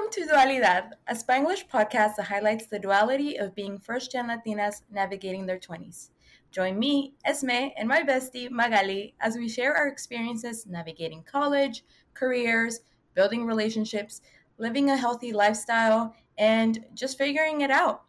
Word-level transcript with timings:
Welcome 0.00 0.22
to 0.22 0.32
Dualidad, 0.32 0.92
a 1.08 1.14
Spanglish 1.14 1.68
podcast 1.68 2.16
that 2.16 2.24
highlights 2.24 2.66
the 2.66 2.78
duality 2.78 3.36
of 3.38 3.54
being 3.54 3.78
first 3.78 4.10
gen 4.10 4.28
Latinas 4.28 4.80
navigating 4.90 5.44
their 5.44 5.58
20s. 5.58 6.08
Join 6.50 6.78
me, 6.78 7.12
Esme, 7.26 7.68
and 7.76 7.86
my 7.86 8.02
bestie, 8.02 8.50
Magali, 8.50 9.14
as 9.20 9.36
we 9.36 9.46
share 9.46 9.76
our 9.76 9.88
experiences 9.88 10.66
navigating 10.66 11.22
college, 11.22 11.84
careers, 12.14 12.80
building 13.12 13.44
relationships, 13.44 14.22
living 14.56 14.88
a 14.88 14.96
healthy 14.96 15.34
lifestyle, 15.34 16.14
and 16.38 16.82
just 16.94 17.18
figuring 17.18 17.60
it 17.60 17.70
out. 17.70 18.04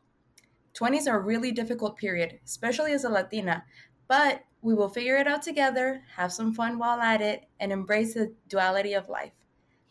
20s 0.76 1.12
are 1.12 1.18
a 1.18 1.22
really 1.22 1.52
difficult 1.52 1.98
period, 1.98 2.40
especially 2.46 2.94
as 2.94 3.04
a 3.04 3.10
Latina, 3.10 3.66
but 4.08 4.46
we 4.62 4.74
will 4.74 4.90
figure 4.90 5.18
it 5.18 5.28
out 5.28 5.42
together, 5.42 6.04
have 6.16 6.32
some 6.32 6.54
fun 6.54 6.80
while 6.80 7.02
at 7.02 7.22
it, 7.22 7.50
and 7.60 7.70
embrace 7.70 8.14
the 8.14 8.34
duality 8.48 8.94
of 8.94 9.10
life. 9.10 9.34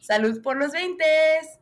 Salud 0.03 0.43
por 0.43 0.59
los 0.59 0.73
20! 0.73 1.60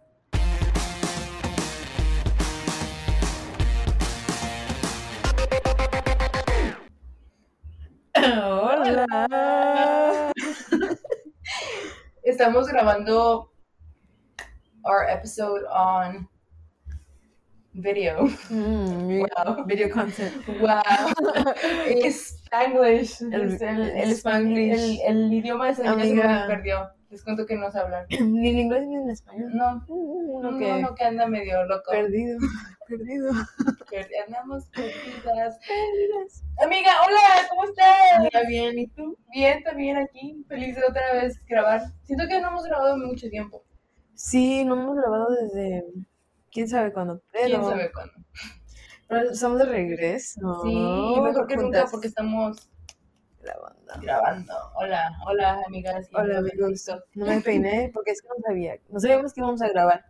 Hola. 8.29 9.07
Estamos 12.23 12.69
grabando 12.69 13.49
our 14.85 15.09
episode 15.09 15.65
on 15.73 16.29
video. 17.73 18.29
Mm, 18.53 19.25
Wow. 19.25 19.65
Video 19.65 19.89
content. 19.89 20.45
Wow. 20.61 20.83
Spanglish. 22.05 23.23
El- 23.33 23.55
Es 23.57 23.63
el, 23.63 23.81
el 23.81 23.97
el, 23.97 24.11
Spanglish. 24.13 25.01
el, 25.09 25.25
el 25.25 25.33
idioma 25.33 25.73
ya 25.73 25.77
se 25.97 26.47
perdió. 26.47 26.91
Les 27.11 27.25
cuento 27.25 27.47
que 27.47 27.57
no 27.57 27.71
sé 27.71 27.79
hablar. 27.79 28.07
Ni 28.21 28.51
en 28.51 28.59
inglés 28.59 28.87
ni 28.87 28.97
en 28.97 29.11
español. 29.11 29.51
No, 29.55 29.77
Mm, 29.89 30.31
uno 30.31 30.49
Uno 30.51 30.59
que 30.59 30.83
no 30.83 30.95
que 30.95 31.05
anda 31.05 31.27
medio 31.27 31.65
loco. 31.65 31.91
perdido. 31.91 32.39
Perdido. 32.89 33.33
Per- 33.91 34.09
Andamos 34.27 34.65
perdidas. 34.71 35.59
Amiga, 36.63 36.91
hola, 37.07 37.47
¿cómo 37.51 37.65
estás? 37.65 38.17
Amiga, 38.17 38.43
bien, 38.49 38.79
¿y 38.79 38.87
tú? 38.89 39.15
Bien, 39.31 39.63
también 39.63 39.99
aquí. 39.99 40.43
Feliz 40.49 40.75
de 40.75 40.83
otra 40.89 41.13
vez 41.13 41.39
grabar. 41.47 41.83
Siento 42.05 42.27
que 42.27 42.41
no 42.41 42.49
hemos 42.49 42.65
grabado 42.65 42.95
en 42.95 43.05
mucho 43.07 43.29
tiempo. 43.29 43.63
Sí, 44.15 44.65
no 44.65 44.75
hemos 44.81 44.97
grabado 44.97 45.29
desde 45.31 45.85
quién 46.51 46.67
sabe 46.69 46.93
cuándo. 46.95 47.21
¿Quién 47.31 47.63
sabe 47.63 47.93
cuándo? 47.93 48.15
pero 49.07 49.31
estamos 49.31 49.59
de 49.59 49.65
regreso. 49.67 50.61
Sí, 50.65 50.75
mejor 51.23 51.47
que 51.47 51.57
nunca 51.57 51.81
juntas. 51.81 51.91
porque 51.91 52.09
estamos 52.09 52.71
grabando. 53.53 53.93
grabando. 54.01 54.55
Hola, 54.77 55.11
hola, 55.27 55.63
amigas. 55.67 56.09
y 56.11 56.17
Hola 56.17 56.39
amigos. 56.39 56.87
No 57.15 57.27
me 57.27 57.41
peiné 57.41 57.91
porque 57.95 58.13
es 58.13 58.23
que 58.23 58.29
no 58.29 58.35
sabía. 58.47 58.77
No 58.89 59.01
sabíamos 59.01 59.33
que 59.33 59.41
íbamos 59.41 59.63
a 59.63 59.69
grabar. 59.69 60.05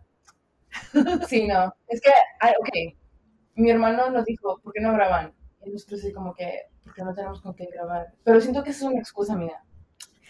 Sí, 1.27 1.47
no. 1.47 1.73
Es 1.87 2.01
que, 2.01 2.11
ah, 2.41 2.51
ok, 2.59 2.95
mi 3.55 3.69
hermano 3.71 4.09
nos 4.11 4.25
dijo, 4.25 4.59
¿por 4.61 4.73
qué 4.73 4.81
no 4.81 4.93
graban? 4.93 5.33
Y 5.65 5.71
nosotros 5.71 6.01
así 6.01 6.13
como 6.13 6.33
que, 6.33 6.63
porque 6.83 7.03
no 7.03 7.13
tenemos 7.13 7.41
con 7.41 7.53
qué 7.55 7.65
grabar. 7.73 8.13
Pero 8.23 8.39
siento 8.41 8.63
que 8.63 8.69
eso 8.71 8.85
es 8.85 8.91
una 8.91 8.99
excusa, 8.99 9.33
amiga. 9.33 9.63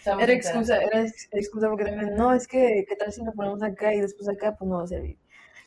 Seamos 0.02 0.22
Era 0.24 0.32
excusa, 0.32 0.82
era 0.82 1.02
ex- 1.02 1.28
excusa 1.32 1.68
porque 1.68 1.84
también, 1.84 2.14
no, 2.16 2.32
es 2.32 2.46
que, 2.48 2.84
¿qué 2.88 2.96
tal 2.96 3.12
si 3.12 3.22
lo 3.22 3.32
ponemos 3.32 3.62
acá 3.62 3.92
y 3.94 4.00
después 4.00 4.28
acá? 4.28 4.56
Pues 4.56 4.68
no 4.68 4.78
va 4.78 4.84
a 4.84 4.86
servir. 4.86 5.18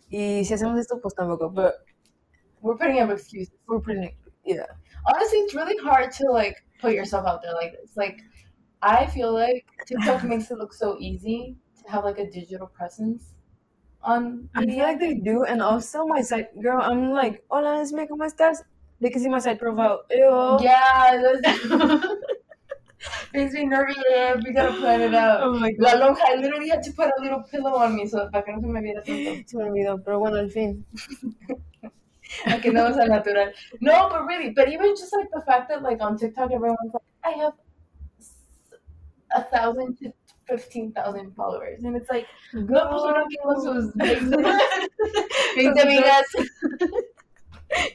Y 0.09 0.43
si 0.45 0.53
hacemos 0.53 0.79
esto, 0.79 0.99
pues 1.01 1.13
tampoco. 1.13 1.53
Pero 1.53 1.71
We're 2.61 2.77
putting 2.77 3.01
up 3.03 3.11
excuses. 3.11 3.53
we're 3.67 3.81
pretty, 3.81 4.17
yeah. 4.45 4.65
Honestly, 5.05 5.39
it's 5.39 5.53
really 5.53 5.75
hard 5.83 6.11
to 6.13 6.31
like 6.31 6.55
put 6.83 6.93
yourself 6.93 7.25
out 7.25 7.41
there 7.41 7.53
like 7.53 7.71
this. 7.79 7.95
Like, 7.95 8.19
I 8.81 9.07
feel 9.07 9.33
like 9.33 9.65
TikTok 9.87 10.23
makes 10.31 10.51
it 10.51 10.57
look 10.57 10.73
so 10.73 10.97
easy 10.99 11.55
to 11.81 11.91
have 11.91 12.03
like 12.03 12.19
a 12.19 12.29
digital 12.29 12.67
presence 12.67 13.33
on 14.03 14.49
I 14.53 14.65
feel 14.65 14.83
like 14.83 14.99
they 14.99 15.15
do, 15.15 15.45
and 15.45 15.61
also 15.61 16.05
my 16.05 16.21
side, 16.21 16.49
girl, 16.61 16.81
I'm 16.81 17.11
like, 17.11 17.43
hola, 17.49 17.79
Esme, 17.79 18.05
¿cómo 18.05 18.27
estás? 18.27 18.57
They 18.99 19.09
can 19.09 19.21
see 19.21 19.29
my 19.29 19.39
side 19.39 19.59
profile. 19.59 20.03
Ew. 20.11 20.59
Yeah, 20.61 21.39
that's 21.41 22.03
makes 23.33 23.53
me 23.53 23.65
nervous. 23.65 23.95
We 24.43 24.53
gotta 24.53 24.73
plan 24.79 25.01
it 25.01 25.15
out. 25.15 25.43
Oh 25.43 25.53
my 25.59 25.71
god. 25.71 25.99
La 25.99 26.07
lonja, 26.07 26.21
I 26.27 26.35
literally 26.35 26.69
had 26.69 26.83
to 26.83 26.91
put 26.91 27.11
a 27.17 27.21
little 27.21 27.43
pillow 27.43 27.75
on 27.75 27.95
me 27.95 28.07
so 28.07 28.29
para 28.29 28.43
que 28.43 28.53
no 28.53 28.61
se 28.61 28.67
me 28.67 28.81
viera 28.81 29.03
tanto. 29.03 29.43
Se 29.47 29.57
me 29.57 29.63
olvidó, 29.65 30.03
pero 30.03 30.19
bueno, 30.19 30.37
al 30.37 30.49
fin. 30.49 30.85
Aunque 32.47 32.71
no 32.71 32.87
es 32.87 32.95
natural. 32.97 33.53
No, 33.81 34.09
but 34.09 34.25
really, 34.25 34.51
but 34.51 34.67
even 34.69 34.95
just 34.95 35.13
like 35.13 35.29
the 35.33 35.41
fact 35.41 35.69
that 35.69 35.81
like 35.81 36.01
on 36.01 36.17
TikTok 36.17 36.51
everyone's 36.51 36.93
like, 36.93 37.03
I 37.23 37.31
have 37.41 37.53
a 39.35 39.43
thousand 39.43 39.97
to 39.99 40.13
fifteen 40.47 40.91
thousand 40.91 41.33
followers, 41.35 41.83
and 41.83 41.95
it's 41.95 42.09
like, 42.09 42.27
no, 42.53 43.25
que 43.29 43.37
con 43.43 43.61
sus 43.61 43.93
20 43.95 44.37
20 45.55 45.81
amigas. 45.81 46.25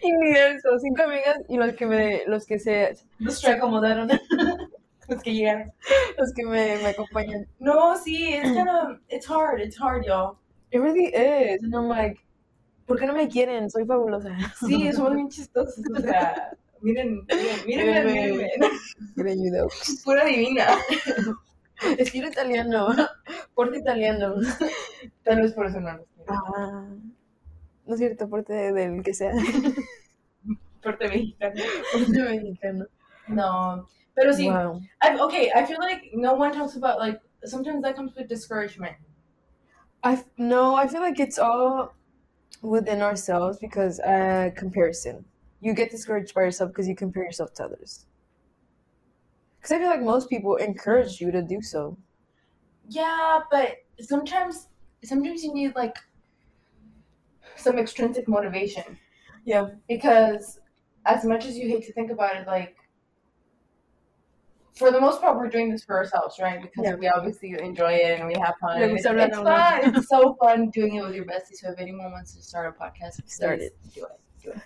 Y 0.02 0.10
ni 0.10 0.32
eso, 0.36 0.76
cinco 0.80 1.04
amigas 1.04 1.38
y 1.48 1.56
los 1.56 1.72
que 1.74 1.86
me, 1.86 2.22
los 2.26 2.44
que 2.46 2.58
se, 2.58 2.96
Los 3.20 3.38
se 3.38 3.52
acomodaron, 3.52 4.08
Los 5.08 5.22
que 5.22 5.32
llegaron. 5.32 5.72
los 6.18 6.32
que 6.34 6.44
me, 6.44 6.76
me 6.78 6.88
acompañan. 6.88 7.46
No, 7.60 7.96
sí, 7.96 8.34
it's 8.34 8.50
kind 8.50 8.68
of, 8.68 8.98
it's 9.08 9.24
hard, 9.26 9.60
it's 9.60 9.76
hard, 9.76 10.04
y'all. 10.04 10.38
It 10.72 10.80
really 10.80 11.06
is, 11.14 11.62
and 11.62 11.72
I'm 11.74 11.88
like, 11.88 12.18
¿por 12.88 12.98
qué 12.98 13.06
no 13.06 13.12
me 13.12 13.28
quieren? 13.28 13.70
Soy 13.70 13.84
fabulosa. 13.84 14.36
Sí, 14.66 14.90
somos 14.92 15.14
bien 15.14 15.28
chistosos, 15.28 15.84
o 15.94 16.00
sea, 16.00 16.56
miren, 16.80 17.24
miren, 17.66 18.06
miren, 18.06 18.36
miren, 19.14 19.38
ayudó. 19.38 19.68
pura 20.04 20.24
divina. 20.24 20.66
Estilo 21.98 22.26
italiano, 22.28 22.88
porte 23.54 23.78
italiano. 23.78 24.34
Tal 25.22 25.42
vez 25.42 25.52
por 25.52 25.66
eso 25.66 25.78
no 25.80 25.92
nos. 25.92 26.06
Ah, 26.26 26.88
no 27.86 27.94
es 27.94 28.00
cierto, 28.00 28.28
porte 28.28 28.52
del 28.72 29.02
que 29.04 29.14
sea. 29.14 29.32
Porte 30.82 31.08
mexicano. 31.08 31.60
Porte 31.92 32.22
mexicano. 32.22 32.86
No, 33.28 33.86
pero 34.14 34.32
sí, 34.32 34.48
Wow. 34.48 34.80
I, 35.02 35.20
okay, 35.20 35.50
I 35.54 35.66
feel 35.66 35.78
like 35.78 36.10
no 36.14 36.34
one 36.34 36.52
talks 36.52 36.76
about 36.76 36.98
like 36.98 37.20
sometimes 37.44 37.82
that 37.82 37.94
comes 37.94 38.14
with 38.16 38.26
discouragement. 38.28 38.96
I 40.02 40.24
no, 40.36 40.74
I 40.74 40.88
feel 40.88 41.00
like 41.00 41.20
it's 41.20 41.38
all 41.38 41.92
within 42.62 43.02
ourselves 43.02 43.58
because 43.58 44.00
uh, 44.00 44.50
comparison. 44.56 45.24
You 45.60 45.74
get 45.74 45.90
discouraged 45.90 46.34
by 46.34 46.42
yourself 46.42 46.70
because 46.70 46.88
you 46.88 46.94
compare 46.96 47.24
yourself 47.24 47.52
to 47.54 47.64
others. 47.64 48.06
Because 49.60 49.70
I 49.70 49.78
feel 49.78 49.86
like 49.88 50.00
most 50.02 50.28
people 50.28 50.56
encourage 50.56 51.20
you 51.20 51.30
to 51.30 51.42
do 51.42 51.62
so. 51.62 51.96
Yeah, 52.88 53.40
but 53.50 53.78
sometimes 54.00 54.68
sometimes 55.04 55.44
you 55.44 55.52
need 55.54 55.74
like 55.74 55.96
some 57.56 57.78
extrinsic 57.78 58.28
motivation 58.28 58.98
Yeah. 59.44 59.70
because 59.88 60.60
as 61.06 61.24
much 61.24 61.44
as 61.46 61.56
you 61.58 61.68
hate 61.68 61.84
to 61.84 61.92
think 61.92 62.10
about 62.10 62.36
it, 62.36 62.46
like 62.46 62.76
for 64.76 64.90
the 64.90 65.00
most 65.00 65.20
part, 65.20 65.36
we're 65.36 65.48
doing 65.48 65.70
this 65.70 65.84
for 65.84 65.96
ourselves, 65.96 66.38
right? 66.40 66.60
Because 66.60 66.84
Yeah. 66.84 66.94
we 66.94 67.08
obviously 67.08 67.52
enjoy 67.60 67.94
it 67.94 68.20
and 68.20 68.28
we 68.28 68.34
have 68.34 68.54
fun. 68.60 68.80
It's, 68.82 69.04
it's 69.04 69.36
fun. 69.36 69.94
It's 69.94 70.08
so 70.08 70.34
fun 70.40 70.70
doing 70.70 70.96
it 70.96 71.02
with 71.02 71.14
your 71.14 71.24
bestie. 71.24 71.54
So 71.54 71.70
if 71.70 71.78
anyone 71.78 72.12
wants 72.12 72.34
to 72.34 72.42
start 72.42 72.74
a 72.74 72.82
podcast, 72.82 73.28
Start 73.28 73.60
it. 73.60 73.76
Do 73.94 74.04
it. 74.04 74.20
Do 74.42 74.50
it. 74.50 74.62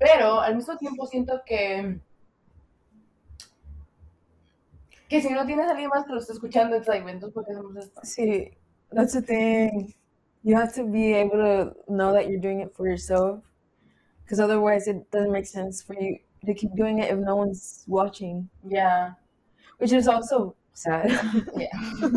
Pero 0.00 0.40
al 0.40 0.54
mismo 0.54 0.76
tiempo 0.78 1.06
siento 1.06 1.40
que 1.44 2.00
que 5.08 5.22
si 5.22 5.30
no 5.30 5.46
tienes 5.46 5.66
a 5.66 5.70
alguien 5.70 5.88
más 5.88 6.04
que 6.04 6.12
lo 6.12 6.20
esté 6.20 6.32
escuchando, 6.34 6.76
it's 6.76 6.86
like, 6.86 7.02
entonces 7.08 7.32
¿por 7.32 7.44
qué 7.46 7.52
hacemos 7.52 7.76
esto? 7.76 8.00
See, 8.04 8.52
that's 8.92 9.14
the 9.14 9.22
thing. 9.22 9.94
You 10.44 10.54
have 10.56 10.72
to 10.74 10.84
be 10.84 11.14
able 11.14 11.38
to 11.38 11.74
know 11.88 12.12
that 12.12 12.28
you're 12.28 12.40
doing 12.40 12.60
it 12.60 12.74
for 12.74 12.86
yourself. 12.86 13.42
Because 14.22 14.40
otherwise, 14.40 14.86
it 14.86 15.10
doesn't 15.10 15.32
make 15.32 15.46
sense 15.46 15.82
for 15.82 15.94
you 15.94 16.18
to 16.48 16.54
keep 16.54 16.74
doing 16.74 16.98
it 16.98 17.10
if 17.12 17.18
no 17.18 17.36
one's 17.36 17.84
watching. 17.86 18.48
Yeah. 18.66 19.12
Which 19.78 19.92
is 19.92 20.08
also 20.08 20.56
sad. 20.74 21.10
Yeah. 21.56 21.70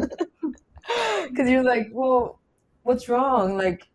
Because 1.29 1.49
you're 1.49 1.63
like, 1.63 1.89
well, 1.93 2.39
what's 2.83 3.07
wrong? 3.07 3.57
Like, 3.57 3.87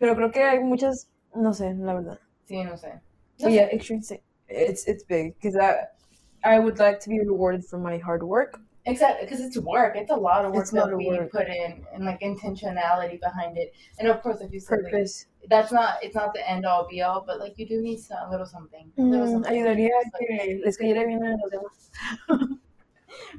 pero 0.00 0.14
creo 0.16 0.32
que 0.32 0.42
hay 0.42 0.58
muchas, 0.58 1.06
no 1.36 1.50
sé, 1.50 1.76
la 1.78 1.94
verdad. 1.94 2.18
Sí, 2.48 2.64
no 2.64 2.72
sé. 2.72 3.00
So 3.38 3.48
yeah, 3.48 3.68
extrinsic. 3.70 4.22
It's 4.48 4.86
it's 4.86 5.04
big 5.04 5.34
because 5.34 5.56
I 5.56 5.86
I 6.42 6.58
would 6.58 6.78
like 6.78 7.00
to 7.00 7.08
be 7.08 7.20
rewarded 7.20 7.64
for 7.64 7.78
my 7.78 7.98
hard 7.98 8.22
work. 8.22 8.60
Exactly, 8.86 9.24
because 9.26 9.40
it's 9.40 9.56
work. 9.58 9.96
It's 9.96 10.10
a 10.10 10.14
lot 10.16 10.44
of 10.44 10.52
work 10.52 10.62
It's 10.62 10.70
that 10.72 10.94
we 10.94 11.08
work. 11.08 11.32
put 11.32 11.48
in, 11.48 11.86
and 11.94 12.04
like 12.04 12.20
intentionality 12.20 13.18
behind 13.18 13.56
it. 13.56 13.72
And 13.98 14.08
of 14.08 14.20
course, 14.22 14.40
like 14.42 14.52
you 14.52 14.60
said, 14.60 14.80
like, 14.92 15.06
that's 15.48 15.72
not 15.72 15.94
it's 16.02 16.14
not 16.14 16.34
the 16.34 16.48
end 16.48 16.66
all 16.66 16.86
be 16.86 17.00
all, 17.00 17.22
but 17.26 17.38
like 17.40 17.54
you 17.56 17.66
do 17.66 17.80
need 17.80 17.98
some, 18.00 18.18
a 18.26 18.30
little 18.30 18.44
something. 18.46 18.92
A 18.98 19.02
little 19.02 19.26
Mm, 19.26 19.32
something. 19.32 19.52
ayudaría 19.52 19.88
a 19.88 20.10
que 20.18 20.60
les 20.64 20.76
cayera 20.76 21.06
bien 21.06 21.22
a 21.24 21.36
los 21.36 21.50
demás. 21.50 21.90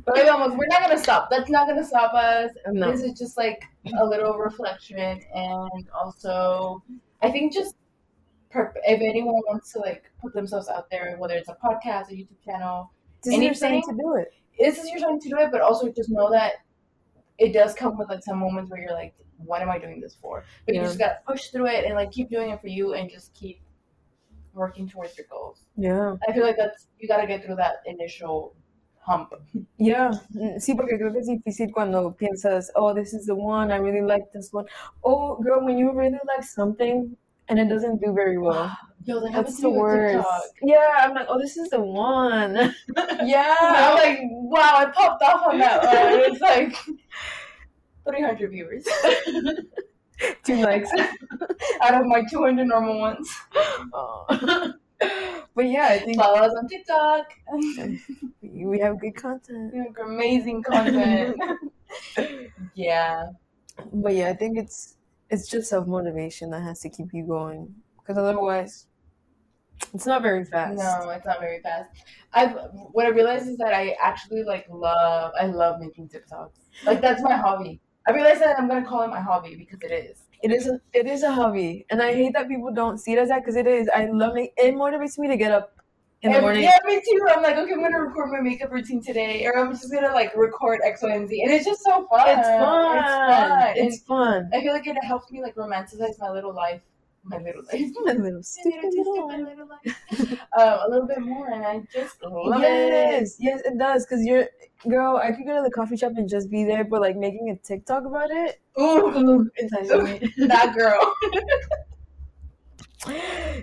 But 0.05 0.15
ahí 0.15 0.25
vamos, 0.25 0.57
we're 0.57 0.67
not 0.67 0.81
gonna 0.81 0.97
stop. 0.97 1.29
That's 1.29 1.49
not 1.49 1.67
gonna 1.67 1.83
stop 1.83 2.13
us. 2.13 2.51
No. 2.71 2.91
This 2.91 3.01
is 3.03 3.17
just 3.19 3.37
like 3.37 3.61
a 3.99 4.05
little 4.05 4.37
reflection, 4.37 5.21
and 5.33 5.89
also, 5.93 6.81
I 7.21 7.29
think 7.29 7.53
just 7.53 7.75
perp- 8.53 8.73
if 8.85 9.01
anyone 9.01 9.35
wants 9.47 9.73
to 9.73 9.79
like 9.79 10.09
put 10.21 10.33
themselves 10.33 10.69
out 10.69 10.89
there, 10.89 11.15
whether 11.19 11.35
it's 11.35 11.49
a 11.49 11.57
podcast, 11.63 12.09
a 12.09 12.13
YouTube 12.13 12.41
channel, 12.43 12.89
This 13.23 13.33
Anything? 13.35 13.83
to 13.83 13.93
do 13.95 14.15
it. 14.15 14.33
This 14.59 14.77
is 14.77 14.89
your 14.89 14.99
time 14.99 15.19
to 15.19 15.29
do 15.29 15.37
it. 15.39 15.49
But 15.51 15.61
also 15.61 15.91
just 15.91 16.09
know 16.09 16.29
that 16.31 16.53
it 17.37 17.53
does 17.53 17.73
come 17.73 17.97
with 17.97 18.09
like 18.09 18.23
some 18.23 18.39
moments 18.39 18.71
where 18.71 18.79
you're 18.79 18.93
like, 18.93 19.13
what 19.37 19.61
am 19.61 19.69
I 19.69 19.77
doing 19.77 19.99
this 19.99 20.15
for? 20.21 20.45
But 20.65 20.75
you 20.75 20.81
just 20.81 20.99
gotta 20.99 21.19
push 21.27 21.47
through 21.47 21.67
it 21.67 21.85
and 21.85 21.95
like 21.95 22.11
keep 22.11 22.29
doing 22.29 22.49
it 22.51 22.61
for 22.61 22.67
you 22.67 22.93
and 22.93 23.09
just 23.09 23.33
keep 23.33 23.61
working 24.53 24.87
towards 24.87 25.17
your 25.17 25.27
goals. 25.29 25.65
Yeah. 25.75 26.15
I 26.27 26.31
feel 26.31 26.43
like 26.43 26.57
that's 26.57 26.87
you 26.99 27.07
gotta 27.07 27.27
get 27.27 27.43
through 27.43 27.55
that 27.55 27.77
initial 27.85 28.55
hump. 29.05 29.33
Yeah, 29.77 30.11
mm, 30.33 30.57
sí, 30.59 30.73
porque 30.73 30.97
creo 30.97 31.11
que 31.11 31.19
es 31.19 31.27
difícil 31.27 31.73
cuando 31.73 32.15
piensas, 32.15 32.71
oh, 32.75 32.93
this 32.93 33.13
is 33.13 33.25
the 33.25 33.35
one, 33.35 33.71
I 33.71 33.77
really 33.77 34.01
like 34.01 34.31
this 34.33 34.53
one. 34.53 34.65
Oh, 35.03 35.35
girl, 35.35 35.65
when 35.65 35.77
you 35.77 35.91
really 35.91 36.17
like 36.25 36.43
something 36.43 37.17
and 37.47 37.59
it 37.59 37.69
doesn't 37.69 38.01
do 38.01 38.13
very 38.13 38.37
well, 38.37 38.75
Yo, 39.05 39.19
that 39.19 39.33
that's 39.33 39.59
the 39.61 39.69
worst. 39.69 40.27
Yeah, 40.63 40.89
I'm 40.97 41.13
like, 41.13 41.27
oh, 41.29 41.39
this 41.39 41.57
is 41.57 41.69
the 41.69 41.79
one. 41.81 42.73
Yeah, 43.23 43.55
I'm 43.59 43.95
like, 43.95 44.19
wow, 44.23 44.77
I 44.77 44.85
popped 44.87 45.21
off 45.23 45.45
on 45.47 45.59
that 45.59 45.83
one. 45.83 46.31
It's 46.31 46.41
like 46.41 46.75
300 48.07 48.49
viewers 48.51 48.85
Two 50.43 50.55
likes. 50.57 50.89
out 51.81 51.93
of 51.93 52.05
my 52.07 52.23
200 52.29 52.65
normal 52.65 52.99
ones. 52.99 53.29
Oh. 53.93 54.73
But 55.55 55.65
yeah, 55.65 55.87
I 55.91 55.99
think 55.99 56.17
Follow 56.17 56.39
us 56.39 56.53
on 56.57 56.67
TikTok. 56.67 57.25
we 58.41 58.79
have 58.79 58.99
good 58.99 59.15
content. 59.15 59.73
We 59.73 59.79
have 59.79 59.95
amazing 60.07 60.63
content. 60.63 61.35
yeah. 62.75 63.27
But 63.93 64.13
yeah, 64.15 64.29
I 64.29 64.33
think 64.33 64.57
it's 64.57 64.95
it's 65.29 65.47
just 65.49 65.69
self 65.69 65.87
motivation 65.87 66.51
that 66.51 66.61
has 66.63 66.79
to 66.81 66.89
keep 66.89 67.13
you 67.13 67.25
going, 67.25 67.75
because 67.97 68.17
otherwise, 68.17 68.87
it's 69.93 70.05
not 70.05 70.21
very 70.21 70.45
fast. 70.45 70.77
No, 70.77 71.09
it's 71.09 71.25
not 71.25 71.39
very 71.39 71.61
fast. 71.61 71.89
I've 72.33 72.55
what 72.91 73.05
I 73.05 73.09
realized 73.09 73.47
is 73.47 73.57
that 73.57 73.73
I 73.73 73.95
actually 74.01 74.43
like 74.43 74.65
love 74.69 75.33
I 75.39 75.45
love 75.47 75.79
making 75.79 76.09
TikToks. 76.09 76.59
Like 76.83 77.01
that's 77.01 77.21
my 77.21 77.35
hobby. 77.35 77.81
I 78.07 78.11
realized 78.11 78.41
that 78.41 78.59
I'm 78.59 78.67
gonna 78.67 78.85
call 78.85 79.01
it 79.03 79.09
my 79.09 79.19
hobby 79.19 79.55
because 79.55 79.79
it 79.81 79.91
is. 79.91 80.23
It 80.41 80.51
is 80.51 80.67
a, 80.67 80.79
it 80.93 81.07
is 81.07 81.23
a 81.23 81.31
hobby, 81.31 81.85
and 81.89 82.01
I 82.01 82.13
hate 82.13 82.33
that 82.33 82.47
people 82.47 82.71
don't 82.73 82.97
see 82.99 83.13
it 83.13 83.19
as 83.19 83.29
that 83.29 83.39
because 83.39 83.55
it 83.55 83.67
is. 83.67 83.89
I 83.95 84.05
love 84.05 84.37
it. 84.37 84.51
It 84.57 84.75
motivates 84.75 85.17
me 85.17 85.27
to 85.27 85.37
get 85.37 85.51
up 85.51 85.75
in 86.21 86.31
the 86.31 86.37
And- 86.37 86.43
morning. 86.43 86.63
Yeah, 86.63 86.77
me 86.85 86.95
too. 87.01 87.27
I'm 87.29 87.43
like, 87.43 87.57
okay, 87.57 87.73
I'm 87.73 87.81
gonna 87.81 87.99
record 88.01 88.31
my 88.31 88.39
makeup 88.41 88.71
routine 88.71 89.01
today, 89.03 89.45
or 89.45 89.57
I'm 89.57 89.71
just 89.71 89.91
gonna 89.91 90.13
like 90.13 90.35
record 90.35 90.79
X, 90.83 91.01
Y, 91.03 91.09
and 91.13 91.27
Z, 91.29 91.41
and 91.43 91.51
it's 91.51 91.65
just 91.65 91.83
so 91.83 92.07
fun. 92.07 92.27
It's 92.27 92.47
fun. 92.47 92.97
It's 92.97 93.07
fun. 93.07 93.73
It's 93.75 93.99
fun. 94.03 94.49
I 94.53 94.61
feel 94.61 94.73
like 94.73 94.87
it 94.87 94.97
helps 95.03 95.31
me 95.31 95.41
like 95.41 95.55
romanticize 95.55 96.17
my 96.19 96.31
little 96.31 96.53
life, 96.53 96.81
my 97.23 97.37
little 97.37 97.63
life, 97.71 97.81
My 98.05 98.13
little 98.13 98.37
my 98.37 98.41
stupid 98.41 98.93
little, 98.93 99.27
little 99.27 99.29
stupid 99.29 99.43
little 99.45 99.67
life, 99.67 100.39
um, 100.57 100.79
a 100.85 100.89
little 100.89 101.07
bit 101.07 101.19
more, 101.21 101.47
and 101.51 101.65
I 101.65 101.81
just 101.91 102.21
love 102.23 102.61
it. 102.63 102.91
yes, 102.91 103.35
yes, 103.39 103.61
it 103.65 103.77
does. 103.77 104.05
Cause 104.05 104.21
you're, 104.23 104.47
girl, 104.87 105.17
I 105.17 105.31
could 105.31 105.45
go 105.45 105.55
to 105.57 105.63
the 105.63 105.71
coffee 105.71 105.97
shop 105.97 106.13
and 106.17 106.29
just 106.29 106.49
be 106.49 106.63
there, 106.63 106.83
but 106.83 107.01
like 107.01 107.17
making 107.17 107.49
a 107.49 107.55
TikTok 107.55 108.05
about 108.05 108.29
it, 108.31 108.59
Ooh, 108.79 109.11
me. 109.43 110.31
that 110.47 110.73
girl. 110.77 111.13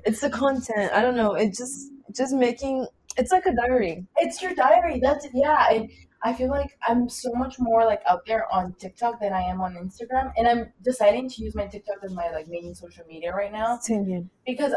it's 0.04 0.20
the 0.20 0.30
content. 0.30 0.92
I 0.92 1.00
don't 1.02 1.16
know. 1.16 1.34
It 1.34 1.54
just, 1.54 1.91
just 2.14 2.34
making. 2.34 2.86
It's 3.16 3.30
like 3.32 3.46
a 3.46 3.54
diary. 3.54 4.06
It's 4.16 4.40
your 4.40 4.54
diary. 4.54 5.00
That's 5.02 5.24
it. 5.24 5.32
yeah. 5.34 5.66
And 5.70 5.90
I 6.24 6.32
feel 6.32 6.48
like 6.48 6.78
I'm 6.88 7.08
so 7.08 7.32
much 7.32 7.58
more 7.58 7.84
like 7.84 8.02
out 8.08 8.24
there 8.26 8.46
on 8.52 8.74
TikTok 8.78 9.20
than 9.20 9.32
I 9.32 9.40
am 9.42 9.60
on 9.60 9.74
Instagram, 9.74 10.32
and 10.36 10.46
I'm 10.46 10.72
deciding 10.82 11.28
to 11.30 11.42
use 11.42 11.54
my 11.54 11.66
TikTok 11.66 11.96
as 12.04 12.12
my 12.12 12.30
like 12.30 12.48
main 12.48 12.74
social 12.74 13.04
media 13.06 13.34
right 13.34 13.52
now 13.52 13.78
Same 13.78 14.06
here. 14.06 14.24
because 14.46 14.72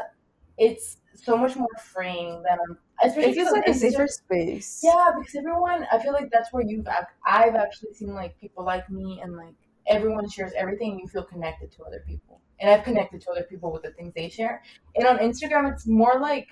it's 0.57 0.97
so 1.13 1.37
much 1.37 1.55
more 1.55 1.67
freeing 1.93 2.43
than 2.43 2.57
I'm. 2.67 2.77
Especially 3.03 3.31
It 3.31 3.35
feels 3.35 3.51
like 3.51 3.67
a 3.67 3.71
it's 3.71 3.81
safer 3.81 4.07
space. 4.07 4.81
Yeah, 4.81 5.11
because 5.17 5.35
everyone, 5.35 5.85
I 5.91 5.99
feel 5.99 6.13
like 6.13 6.29
that's 6.31 6.53
where 6.53 6.63
you've, 6.63 6.87
I've 7.25 7.55
actually 7.55 7.93
seen 7.93 8.13
like 8.15 8.39
people 8.39 8.63
like 8.63 8.89
me 8.89 9.19
and 9.21 9.35
like 9.35 9.53
everyone 9.85 10.29
shares 10.29 10.53
everything 10.55 10.91
and 10.91 10.99
you 11.01 11.07
feel 11.07 11.23
connected 11.23 11.73
to 11.73 11.83
other 11.83 12.03
people. 12.07 12.39
And 12.61 12.69
I've 12.71 12.85
connected 12.85 13.19
to 13.21 13.31
other 13.31 13.43
people 13.43 13.71
with 13.73 13.83
the 13.83 13.91
things 13.91 14.13
they 14.15 14.29
share. 14.29 14.63
And 14.95 15.05
on 15.05 15.17
Instagram, 15.17 15.73
it's 15.73 15.85
more 15.85 16.19
like, 16.21 16.47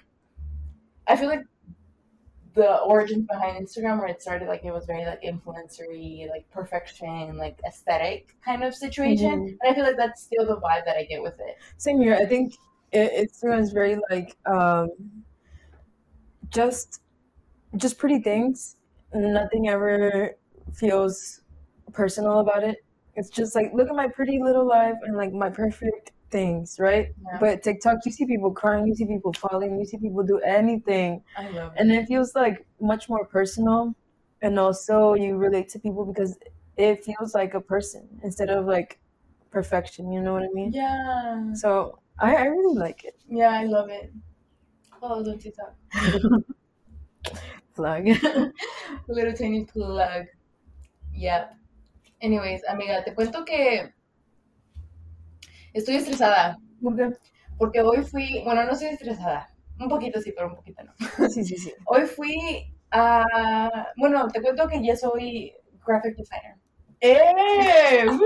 I 1.07 1.15
feel 1.15 1.27
like 1.29 1.43
the 2.55 2.77
origins 2.81 3.25
behind 3.27 3.65
Instagram 3.65 3.99
where 3.99 4.07
it 4.07 4.21
started, 4.21 4.47
like 4.47 4.63
it 4.63 4.71
was 4.71 4.85
very 4.85 5.05
like 5.05 5.21
influencery, 5.23 6.29
like 6.29 6.49
perfection, 6.51 7.35
like 7.37 7.59
aesthetic 7.67 8.35
kind 8.45 8.63
of 8.63 8.75
situation. 8.75 9.31
Mhm. 9.47 9.57
And 9.61 9.71
I 9.71 9.73
feel 9.73 9.83
like 9.83 9.97
that's 9.97 10.21
still 10.23 10.45
the 10.45 10.57
vibe 10.57 10.85
that 10.85 10.95
I 10.97 11.03
get 11.05 11.21
with 11.23 11.39
it. 11.39 11.57
Same 11.77 11.99
here. 11.99 12.15
I 12.15 12.25
think 12.25 12.53
it, 12.91 13.29
Instagram 13.31 13.59
is 13.59 13.71
very 13.71 13.97
like 14.11 14.37
um, 14.45 14.89
just 16.49 17.01
just 17.77 17.99
pretty 17.99 18.21
things. 18.21 18.77
Nothing 19.13 19.69
ever 19.69 20.35
feels 20.73 21.41
personal 21.93 22.39
about 22.39 22.63
it. 22.63 22.77
It's 23.15 23.29
just 23.31 23.55
like 23.55 23.73
look 23.75 23.89
at 23.89 23.95
my 23.95 24.09
pretty 24.09 24.41
little 24.41 24.67
life 24.67 24.97
and 25.03 25.17
like 25.17 25.33
my 25.33 25.51
perfect 25.51 26.12
things, 26.33 26.77
right? 26.87 27.07
Yeah. 27.25 27.37
But 27.39 27.63
TikTok, 27.63 27.97
you 28.05 28.11
see 28.11 28.25
people 28.25 28.51
crying, 28.51 28.87
you 28.87 28.95
see 28.95 29.05
people 29.05 29.33
falling, 29.33 29.79
you 29.79 29.85
see 29.85 29.99
people 30.05 30.23
do 30.23 30.39
anything, 30.39 31.21
I 31.37 31.49
love 31.49 31.73
it. 31.73 31.79
and 31.79 31.91
it 31.91 32.07
feels 32.07 32.35
like 32.35 32.65
much 32.81 33.07
more 33.07 33.25
personal. 33.37 33.95
And 34.41 34.59
also, 34.59 35.13
you 35.13 35.37
relate 35.37 35.69
to 35.69 35.79
people 35.79 36.03
because 36.11 36.37
it 36.75 37.05
feels 37.05 37.33
like 37.33 37.53
a 37.53 37.61
person 37.61 38.03
instead 38.23 38.49
of 38.49 38.65
like 38.65 38.99
perfection. 39.51 40.11
You 40.11 40.21
know 40.21 40.33
what 40.33 40.43
I 40.43 40.51
mean? 40.59 40.71
Yeah. 40.73 41.53
So 41.53 41.99
I, 42.19 42.35
I 42.35 42.45
really 42.55 42.77
like 42.77 43.05
it. 43.05 43.15
Yeah, 43.29 43.51
I 43.61 43.63
love 43.63 43.89
it. 43.89 44.11
Follow 44.99 45.23
TikTok. 45.37 45.73
Plug. 47.75 48.05
Little 49.07 49.33
tiny 49.33 49.65
plug. 49.65 50.25
Yep. 51.13 51.55
Anyways, 52.21 52.61
amiga, 52.69 53.03
te 53.03 53.13
cuento 53.13 53.45
que 53.45 53.91
estoy 55.73 55.95
estresada 55.95 56.57
porque 57.57 57.81
hoy 57.81 58.03
fui, 58.03 58.41
bueno, 58.43 58.63
no 58.63 58.71
estoy 58.71 58.89
estresada, 58.89 59.49
un 59.79 59.87
poquito 59.87 60.21
sí, 60.21 60.33
pero 60.35 60.49
un 60.49 60.55
poquito 60.55 60.83
no. 60.83 60.93
Sí, 61.29 61.43
sí, 61.43 61.57
sí. 61.57 61.73
Hoy 61.85 62.01
fui 62.01 62.35
a, 62.91 63.87
bueno, 63.97 64.27
te 64.27 64.41
cuento 64.41 64.67
que 64.67 64.83
ya 64.83 64.95
soy 64.95 65.53
graphic 65.85 66.15
designer. 66.15 66.55
¡Eh! 67.01 68.05
And 68.07 68.19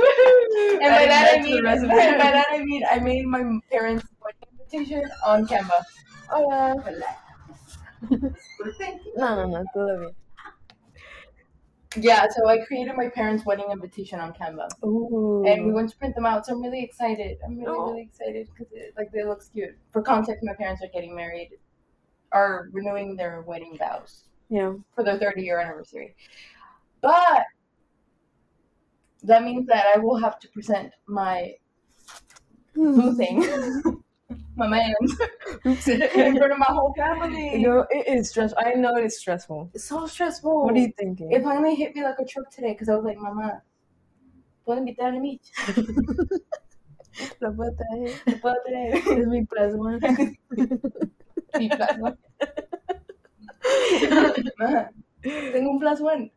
by 0.93 1.07
that 1.07 1.35
I 1.35 1.41
mean, 1.41 1.63
by 1.63 1.77
that 1.77 2.45
I 2.51 2.63
mean, 2.63 2.83
I 2.85 2.99
made 2.99 3.25
my 3.25 3.59
parents' 3.71 4.05
invitation 4.51 5.03
on 5.25 5.47
Canva. 5.47 5.83
Hola. 6.29 6.75
You. 8.09 8.35
No, 9.17 9.35
no, 9.35 9.47
no, 9.47 9.63
todo 9.73 9.99
bien. 9.99 10.26
Yeah, 11.99 12.25
so 12.29 12.47
I 12.47 12.59
created 12.65 12.95
my 12.95 13.09
parents' 13.09 13.45
wedding 13.45 13.71
invitation 13.71 14.19
on 14.19 14.33
Canva. 14.33 14.67
Ooh. 14.85 15.43
and 15.45 15.65
we 15.65 15.71
went 15.71 15.89
to 15.89 15.97
print 15.97 16.13
them 16.15 16.25
out. 16.25 16.45
So 16.45 16.53
I'm 16.53 16.61
really 16.61 16.83
excited. 16.83 17.37
I'm 17.45 17.57
really 17.57 17.77
Oh. 17.77 17.89
really 17.91 18.03
excited 18.03 18.47
because 18.55 18.71
it 18.71 18.93
like 18.97 19.11
they 19.11 19.23
looks 19.23 19.49
cute. 19.49 19.75
For 19.91 20.01
context, 20.01 20.43
my 20.43 20.53
parents 20.53 20.81
are 20.83 20.89
getting 20.93 21.15
married, 21.15 21.51
are 22.31 22.69
renewing 22.71 23.15
their 23.15 23.41
wedding 23.41 23.77
vows 23.77 24.25
yeah. 24.49 24.73
for 24.93 25.03
their 25.03 25.17
30 25.17 25.41
year 25.41 25.59
anniversary. 25.59 26.15
But 27.01 27.43
that 29.23 29.43
means 29.43 29.65
that 29.67 29.85
I 29.95 29.99
will 29.99 30.17
have 30.17 30.39
to 30.39 30.47
present 30.49 30.93
my 31.07 31.55
boo 32.75 33.15
thing, 33.15 33.41
my 34.55 34.67
man, 34.67 34.93
in 35.65 35.75
front 35.77 36.51
of 36.51 36.57
my 36.57 36.65
whole 36.67 36.93
family. 36.97 37.51
You 37.53 37.67
know, 37.67 37.85
it 37.89 38.07
is 38.07 38.29
stressful. 38.29 38.61
I 38.63 38.73
know 38.73 38.95
it's 38.95 39.19
stressful. 39.19 39.69
It's 39.73 39.85
so 39.85 40.07
stressful. 40.07 40.65
What 40.65 40.75
are 40.75 40.79
you 40.79 40.91
thinking? 40.97 41.31
It 41.31 41.43
finally 41.43 41.75
hit 41.75 41.95
me 41.95 42.03
like 42.03 42.15
a 42.19 42.25
truck 42.25 42.49
today 42.49 42.73
because 42.73 42.89
I 42.89 42.95
was 42.95 43.05
like, 43.05 43.17
Mama, 43.17 43.61
¿puedo 44.67 44.79
invitar 44.79 45.15
a 45.15 45.19
Mitch? 45.19 45.51
La 47.39 47.51
puedo 47.55 47.75
traer. 47.75 48.41
¿Puedo 48.41 48.55
traer? 48.65 48.95
Es 49.19 49.27
mi 49.27 49.45
plus 49.45 49.73
one. 49.75 49.99
Mi 51.57 51.69
plus 51.69 51.97
one. 51.99 52.17
Ma, 54.57 54.89
Tengo 55.21 55.71
un 55.71 55.79
plus 55.79 56.01
one. 56.01 56.31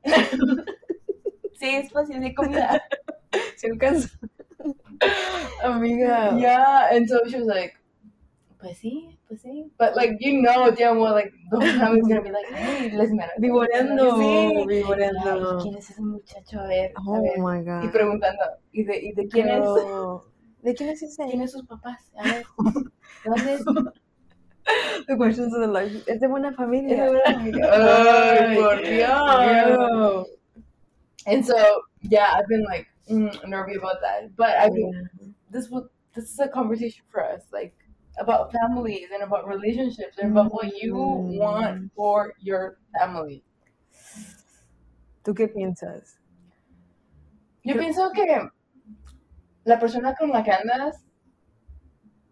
Sí, 1.58 1.68
es 1.76 1.90
fácil 1.92 2.20
de 2.20 2.34
comida. 2.34 2.82
Se 3.56 3.68
alcanza. 3.68 4.08
Amiga. 5.62 6.36
Yeah, 6.38 6.88
and 6.92 7.08
so 7.08 7.20
she 7.28 7.36
was 7.36 7.46
like, 7.46 7.79
pues 8.60 8.78
sí, 8.78 9.18
pues 9.26 9.42
sí. 9.42 9.70
But 9.78 9.96
like, 9.96 10.16
you 10.20 10.40
know, 10.42 10.70
damn 10.70 10.98
well, 10.98 11.14
like, 11.14 11.32
the 11.50 11.56
whole 11.58 11.78
family's 11.78 12.06
gonna 12.08 12.22
be 12.22 12.30
like, 12.30 12.46
hey, 12.52 12.90
let's 12.94 13.10
meet. 13.10 13.30
Vivoreando. 13.38 14.16
Sí. 14.18 14.66
Vivoreando. 14.66 15.56
Ay, 15.58 15.62
¿Quién 15.62 15.76
es 15.76 15.90
ese 15.90 16.02
muchacho? 16.02 16.60
A 16.60 16.66
ver, 16.66 16.92
a 16.96 17.00
Oh 17.06 17.22
ver. 17.22 17.38
my 17.38 17.58
Y 17.60 17.64
god. 17.64 17.92
preguntando, 17.92 18.42
¿y 18.72 18.84
de, 18.84 18.96
y 18.98 19.12
de 19.12 19.28
quién 19.28 19.48
es? 19.48 19.64
¿De 20.62 20.74
quién 20.74 20.90
es 20.90 21.02
ese? 21.02 21.24
¿Quién 21.26 21.40
es 21.42 21.52
sus 21.52 21.64
papás? 21.66 22.12
A 22.18 22.22
ver, 22.24 22.44
¿de 23.24 23.30
dónde 23.30 23.54
es? 23.54 23.64
The 25.08 25.16
questions 25.16 25.52
of 25.54 25.60
the 25.62 25.66
life. 25.66 26.04
Es 26.06 26.20
de 26.20 26.28
buena 26.28 26.52
familia. 26.52 26.94
Es 26.94 27.00
de 27.00 27.08
buena 27.08 27.24
familia. 27.38 27.70
Ay, 27.72 28.56
por 28.56 28.76
Dios. 28.76 29.76
Dios. 29.76 30.28
And 31.26 31.44
so, 31.44 31.56
yeah, 32.02 32.34
I've 32.36 32.46
been 32.46 32.62
like 32.64 32.86
mm, 33.10 33.32
nervy 33.48 33.74
about 33.76 34.00
that. 34.02 34.36
But 34.36 34.50
I 34.60 34.68
mean, 34.70 35.08
this 35.50 35.70
was 35.70 35.84
this 36.14 36.24
is 36.30 36.38
a 36.38 36.48
conversation 36.48 37.04
for 37.10 37.24
us, 37.24 37.42
like 37.52 37.74
about 38.18 38.52
families 38.52 39.08
and 39.12 39.22
about 39.22 39.46
relationships 39.46 40.18
and 40.18 40.32
about 40.32 40.52
what 40.52 40.72
you 40.82 40.94
Mm. 40.94 41.38
want 41.38 41.92
for 41.94 42.34
your 42.42 42.78
family. 42.98 43.42
¿Tú 45.22 45.34
qué 45.34 45.48
piensas? 45.48 46.18
Yo 47.62 47.74
pienso 47.76 48.10
que 48.12 48.48
la 49.64 49.78
persona 49.78 50.14
con 50.14 50.30
la 50.30 50.42
que 50.42 50.50
andas, 50.52 51.04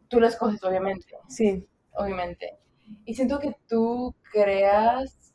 tú 0.08 0.20
la 0.20 0.28
escoges, 0.28 0.62
obviamente, 0.64 1.06
Sí. 1.28 1.66
obviamente. 1.92 2.58
Y 3.04 3.14
siento 3.14 3.38
que 3.38 3.54
tú 3.68 4.14
creas, 4.32 5.27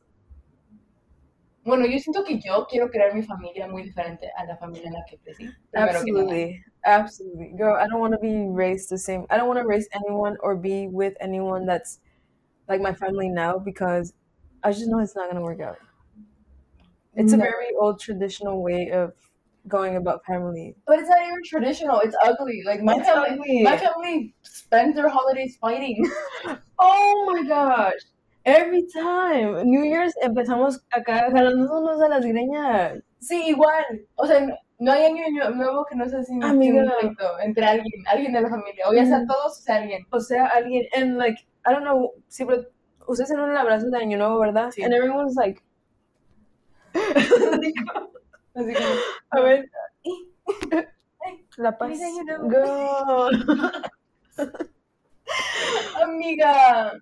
bueno, 1.66 1.86
yo 1.86 1.98
siento 2.00 2.24
que 2.24 2.40
yo 2.40 2.66
quiero 2.70 2.90
crear 2.90 3.14
mi 3.14 3.24
familia 3.24 3.68
muy 3.68 3.84
diferente 3.84 4.30
a 4.36 4.46
la 4.46 4.58
familia 4.58 4.88
en 4.88 4.94
la 4.94 5.06
que 5.10 5.18
crecí. 5.18 5.50
Absolutely. 5.76 6.64
Absolutely. 6.86 7.54
Girl, 7.58 7.76
I 7.76 7.88
don't 7.88 8.00
want 8.02 8.14
to 8.14 8.20
be 8.20 8.48
raised 8.50 8.90
the 8.90 8.98
same. 8.98 9.26
I 9.30 9.38
don't 9.38 9.48
want 9.48 9.60
to 9.60 9.66
raise 9.66 9.88
anyone 9.94 10.38
or 10.42 10.56
be 10.56 10.88
with 10.88 11.16
anyone 11.22 11.66
that's 11.66 12.00
like 12.68 12.82
my 12.82 12.94
family 12.94 13.30
now 13.30 13.58
because 13.60 14.14
I 14.64 14.72
just 14.72 14.88
know 14.88 15.00
it's 15.00 15.16
not 15.16 15.26
going 15.26 15.38
to 15.38 15.42
work 15.42 15.62
out. 15.62 15.80
It's 17.16 17.34
a 17.34 17.38
very 17.38 17.68
old 17.80 18.00
traditional 18.00 18.64
way 18.64 18.90
of 18.92 19.14
going 19.68 19.96
about 19.96 20.26
family. 20.26 20.76
But 20.86 21.00
it's 21.00 21.10
not 21.10 21.22
even 21.22 21.40
traditional. 21.46 22.00
It's 22.00 22.16
ugly. 22.24 22.64
Like 22.66 22.82
my 22.82 22.96
It's 22.98 23.08
family, 23.08 23.30
ugly. 23.40 23.64
my 23.64 23.78
family 23.78 24.36
spends 24.42 24.96
their 24.96 25.10
holidays 25.10 25.58
fighting. 25.58 26.04
Oh 26.80 27.32
my 27.32 27.48
gosh. 27.48 28.02
Every 28.46 28.86
time. 28.88 29.64
New 29.66 29.84
Year's 29.86 30.14
empezamos 30.22 30.84
acá 30.92 31.30
jalándonos 31.32 32.02
a 32.02 32.10
las 32.10 32.26
greñas. 32.26 33.00
sí, 33.20 33.42
igual. 33.48 33.86
O 34.16 34.26
sea, 34.28 34.46
no, 34.80 34.92
hay 34.92 35.06
año 35.06 35.24
nu- 35.32 35.56
nuevo 35.56 35.86
que 35.86 35.96
no 35.96 36.08
sea 36.10 36.24
sin, 36.24 36.44
Amiga. 36.44 36.84
un 36.84 36.92
pleito 37.00 37.40
entre 37.40 37.66
alguien, 37.66 38.04
alguien 38.08 38.34
de 38.34 38.42
la 38.42 38.50
familia. 38.50 38.90
O 38.90 38.94
ya 38.94 39.06
sea 39.06 39.20
Ujú. 39.20 39.28
todos 39.28 39.60
o 39.60 39.62
sea 39.62 39.76
alguien. 39.78 40.06
O 40.10 40.20
sea, 40.20 40.46
alguien, 40.48 40.86
and 40.96 41.18
like, 41.18 41.42
I 41.66 41.72
don't 41.72 41.84
know, 41.84 42.12
sí, 42.28 42.44
pero 42.46 42.64
ustedes 43.08 43.32
en 43.32 43.40
un 43.40 43.56
abrazo 43.56 43.90
de 43.90 43.98
año 43.98 44.18
nuevo, 44.18 44.40
¿verdad? 44.40 44.72
Sí. 44.72 44.84
And 44.84 44.94
everyone's 44.94 45.36
like, 45.36 45.62
Así 48.56 48.74
como, 48.74 48.90
a 49.32 49.40
ver, 49.40 49.70
la 51.58 51.78
paz. 51.78 51.98
Girl. 52.50 53.46
amiga. 56.04 56.94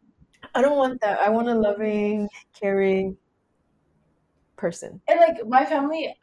I 0.53 0.61
don't 0.61 0.77
want 0.77 1.01
that. 1.01 1.19
I 1.19 1.29
want 1.29 1.47
a 1.47 1.55
loving, 1.55 2.29
caring 2.59 3.17
person. 4.57 5.01
And 5.07 5.19
like 5.19 5.47
my 5.47 5.65
family, 5.65 6.13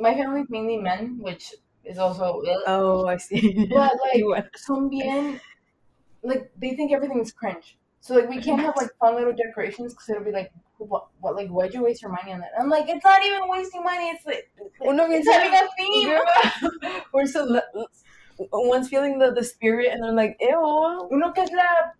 my 0.00 0.14
family 0.14 0.42
is 0.42 0.50
mainly 0.50 0.78
men, 0.78 1.18
which 1.20 1.54
is 1.84 1.98
also. 1.98 2.42
Oh, 2.66 3.06
I 3.06 3.16
see. 3.16 3.68
But 3.70 3.94
like, 4.32 4.90
bien, 4.90 5.40
like 6.22 6.50
they 6.58 6.74
think 6.74 6.92
everything's 6.92 7.32
cringe. 7.32 7.78
So 8.00 8.14
like 8.14 8.28
we 8.28 8.40
can't 8.40 8.60
have 8.60 8.76
like 8.76 8.90
fun 9.00 9.16
little 9.16 9.32
decorations 9.32 9.92
because 9.92 10.08
it'll 10.08 10.24
be 10.24 10.32
like, 10.32 10.52
what, 10.78 11.08
what, 11.20 11.34
like 11.34 11.48
why'd 11.48 11.74
you 11.74 11.82
waste 11.82 12.02
your 12.02 12.12
money 12.12 12.32
on 12.32 12.40
that? 12.40 12.50
I'm 12.58 12.68
like, 12.68 12.88
it's 12.88 13.04
not 13.04 13.24
even 13.24 13.48
wasting 13.48 13.82
money. 13.82 14.10
It's 14.10 14.24
like 14.26 14.50
oh, 14.80 14.90
Uno 14.90 15.10
it's 15.10 15.28
having 15.28 15.52
a 15.52 15.66
theme. 15.76 16.92
We're 17.12 17.26
so 17.26 17.60
one's 18.52 18.88
feeling 18.88 19.18
the, 19.18 19.32
the 19.32 19.42
spirit 19.42 19.88
and 19.92 20.02
they're 20.02 20.12
like, 20.12 20.36
ew. 20.40 21.08
Uno 21.10 21.32
que 21.32 21.42
es 21.42 21.50
la 21.52 21.92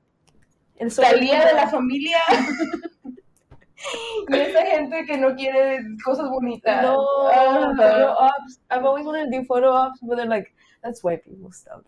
El 0.78 0.94
Talía 0.94 1.44
de 1.46 1.54
la 1.54 1.68
familia. 1.68 2.18
y 4.28 4.36
esa 4.36 4.66
gente 4.66 5.04
que 5.06 5.16
no 5.16 5.34
quiere 5.34 5.80
cosas 6.04 6.28
bonitas. 6.28 6.82
No, 6.82 6.96
photo 7.76 8.12
ops. 8.18 8.60
I've 8.70 8.84
always 8.84 9.06
wanted 9.06 9.30
to 9.30 9.38
do 9.38 9.44
photo 9.44 9.70
ops, 9.72 10.00
but 10.02 10.16
they're 10.16 10.26
like, 10.26 10.52
that's 10.82 11.02
white 11.02 11.24
people 11.24 11.50
stuff. 11.52 11.82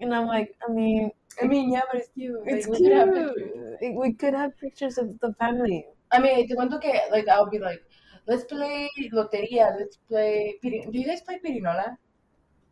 And 0.00 0.14
I'm 0.14 0.26
like, 0.26 0.54
I 0.68 0.72
mean, 0.72 1.10
I 1.42 1.46
mean, 1.46 1.72
yeah, 1.72 1.82
but 1.90 2.00
it's 2.00 2.10
cute. 2.14 2.38
it's 2.46 2.68
Like, 2.68 2.80
we 2.80 2.88
could 2.88 2.96
have 2.96 3.12
cute. 3.14 3.34
pictures. 3.36 3.78
It- 3.80 3.94
We 3.96 4.12
could 4.14 4.34
have 4.34 4.56
pictures 4.58 4.98
of 4.98 5.18
the 5.20 5.32
family. 5.34 5.86
I 6.10 6.18
mean, 6.20 6.46
te 6.48 6.54
cuento 6.54 6.80
que, 6.80 6.92
like, 7.10 7.28
I'll 7.28 7.50
be 7.50 7.58
like, 7.58 7.82
let's 8.26 8.44
play 8.44 8.88
lotería, 9.12 9.76
let's 9.78 9.96
play. 10.08 10.58
Do 10.62 10.98
you 10.98 11.06
guys 11.06 11.20
play 11.22 11.38
pirinola? 11.44 11.96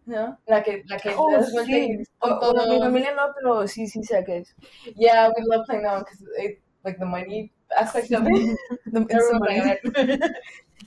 No? 0.07 0.39
La 0.47 0.63
que, 0.63 0.83
la 0.87 0.99
que 0.99 1.13
Oh, 1.17 1.31
das 1.33 1.53
vuelta 1.53 1.73
y 1.73 1.99
sí. 1.99 2.05
con 2.19 2.33
oh, 2.33 2.39
oh, 2.41 2.49
oh, 2.51 2.55
todo. 2.55 2.73
mi 2.73 2.79
familia 2.81 3.15
no, 3.15 3.33
pero 3.35 3.67
sí, 3.67 3.87
sí 3.89 4.03
sé 4.05 4.25
que 4.25 4.39
es. 4.39 4.55
Yeah, 4.95 5.29
we 5.37 5.43
love 5.45 5.67
playing 5.67 5.83
that 5.83 5.95
one 5.95 6.05
because, 6.05 6.23
it 6.39 6.61
like, 6.85 6.99
the 6.99 7.05
money 7.07 7.51
aspect 7.77 8.13
of 8.13 8.25
it. 8.27 8.57
The, 8.87 9.01
it's 9.11 9.31
the 9.31 9.39
money. 9.39 9.59
it. 9.65 10.33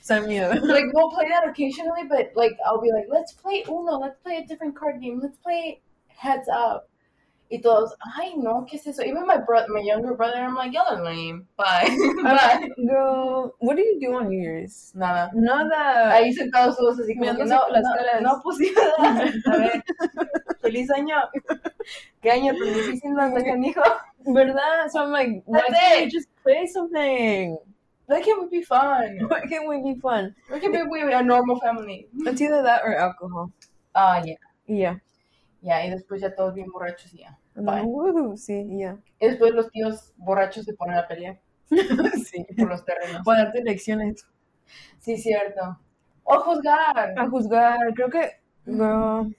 Sign 0.02 0.28
me 0.28 0.40
up. 0.40 0.62
like 0.64 0.86
we'll 0.94 1.12
play 1.12 1.28
that 1.28 1.48
occasionally, 1.48 2.04
but 2.08 2.32
like 2.36 2.54
I'll 2.66 2.80
be 2.82 2.92
like, 2.94 3.08
let's 3.10 3.34
play 3.34 3.66
Uno, 3.68 4.00
let's 4.00 4.18
play 4.24 4.38
a 4.38 4.48
different 4.48 4.76
card 4.78 5.02
game, 5.02 5.20
let's 5.22 5.38
play 5.38 5.82
Heads 6.08 6.48
Up. 6.48 6.88
Y 7.52 7.62
todos, 7.62 7.96
ay 8.16 8.36
no, 8.38 8.64
¿qué 8.70 8.78
es 8.78 8.86
eso? 8.86 9.02
Even 9.02 9.26
my 9.26 9.38
brother, 9.38 9.68
my 9.70 9.82
younger 9.82 10.14
brother, 10.16 10.38
I'm 10.38 10.56
like, 10.56 10.72
y'all 10.72 10.86
are 10.88 11.04
lame. 11.04 11.48
Bye. 11.58 11.90
Bye. 12.24 12.70
Girl, 12.78 13.56
what 13.58 13.76
do 13.76 13.82
you 13.82 14.00
do 14.00 14.14
on 14.14 14.30
New 14.30 14.40
Year's? 14.40 14.94
Nada. 14.94 15.32
Nada. 15.34 16.14
Ahí 16.14 16.32
sentados 16.32 16.78
todos 16.78 17.00
así 17.00 17.16
como 17.18 17.36
que 17.36 17.46
no, 17.46 17.68
las 17.70 17.84
no, 17.84 17.96
caras. 17.96 18.22
no, 18.22 18.40
pues 18.44 18.58
sí, 18.60 18.72
A 19.48 19.58
ver, 19.58 19.84
feliz 20.62 20.92
año. 20.92 21.16
¿Qué 22.22 22.30
año 22.30 22.54
tan 22.54 22.72
difícil 22.72 23.14
nos 23.14 23.34
dejan, 23.34 23.64
hijo? 23.64 23.82
¿Verdad? 24.28 24.88
So 24.92 25.00
I'm 25.00 25.12
like, 25.12 25.42
why 25.46 25.62
That's 25.62 25.80
can't 25.80 26.06
we 26.06 26.12
just 26.12 26.30
play 26.44 26.68
something? 26.68 27.58
Why 28.06 28.22
can't 28.22 28.42
we 28.44 28.60
be 28.60 28.64
fun? 28.64 29.26
Why 29.28 29.42
can't 29.48 29.68
we 29.68 29.82
be 29.82 30.00
fun? 30.00 30.36
Why 30.50 30.60
can't 30.60 30.74
we 30.74 31.04
be 31.04 31.14
a 31.14 31.24
normal 31.24 31.60
family? 31.60 32.08
It's 32.28 32.42
either 32.42 32.62
that 32.62 32.84
or 32.84 32.96
alcohol. 32.96 33.52
Ah, 33.96 34.22
yeah. 34.24 34.36
Yeah. 34.68 34.96
Ya, 35.62 35.86
y 35.86 35.90
después 35.90 36.22
ya 36.22 36.34
todos 36.34 36.54
bien 36.54 36.72
borrachos 36.72 37.14
y 37.14 37.20
ya. 37.20 37.38
Woohoo, 37.56 38.38
sí, 38.38 38.66
yeah. 38.78 38.98
Y 39.20 39.28
después 39.28 39.54
los 39.54 39.70
tíos 39.72 40.14
borrachos 40.18 40.66
se 40.66 40.74
ponen 40.74 40.98
a 40.98 41.08
pelear 41.08 41.40
sí. 41.70 42.46
por 42.58 42.70
los 42.70 42.86
terrenos. 42.86 43.24
Para 43.26 43.46
darte 43.46 43.64
lecciones. 43.64 44.26
Sí, 45.00 45.18
cierto. 45.18 45.78
O 46.24 46.40
juzgar. 46.40 47.14
A 47.18 47.30
juzgar. 47.30 47.94
Creo 47.96 48.10
que, 48.10 48.40
girl, 48.66 49.34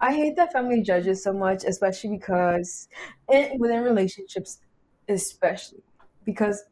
I 0.00 0.12
hate 0.12 0.36
that 0.36 0.52
family 0.52 0.82
judges 0.82 1.22
so 1.22 1.32
much, 1.32 1.64
especially 1.64 2.16
because, 2.16 2.88
and 3.28 3.58
within 3.60 3.82
relationships, 3.82 4.60
especially 5.08 5.82
because 6.24 6.64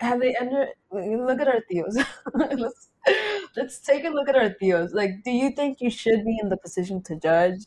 have 0.00 0.20
they 0.20 0.34
under 0.36 0.68
look 0.90 1.40
at 1.40 1.48
our 1.48 1.60
theos. 1.68 1.96
let's 2.34 2.89
let's 3.56 3.80
take 3.80 4.04
a 4.04 4.08
look 4.10 4.28
at 4.28 4.36
our 4.36 4.50
theos. 4.50 4.92
Like, 4.92 5.22
do 5.24 5.30
you 5.30 5.50
think 5.50 5.80
you 5.80 5.90
should 5.90 6.24
be 6.24 6.38
in 6.42 6.48
the 6.48 6.56
position 6.56 7.02
to 7.04 7.16
judge? 7.16 7.64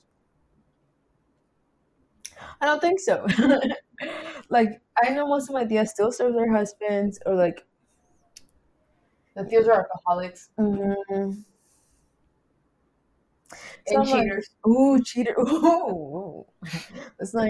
I 2.61 2.65
don't 2.65 2.81
think 2.81 2.99
so. 2.99 3.25
like, 4.49 4.81
I 5.03 5.09
know 5.09 5.27
most 5.27 5.49
of 5.49 5.53
my 5.53 5.65
tias 5.65 5.89
still 5.89 6.11
serve 6.11 6.33
their 6.33 6.51
husbands, 6.51 7.19
or 7.25 7.35
like, 7.35 7.65
The 9.35 9.43
tíos 9.43 9.67
are 9.67 9.81
alcoholics 9.81 10.49
mm, 10.57 10.95
and 11.09 11.45
So 13.85 13.99
like, 14.01 14.23
cheaters. 14.23 14.49
Ooh, 14.67 15.01
cheater. 15.03 15.35
Ooh. 15.39 16.45
That's 17.17 17.33
not 17.33 17.49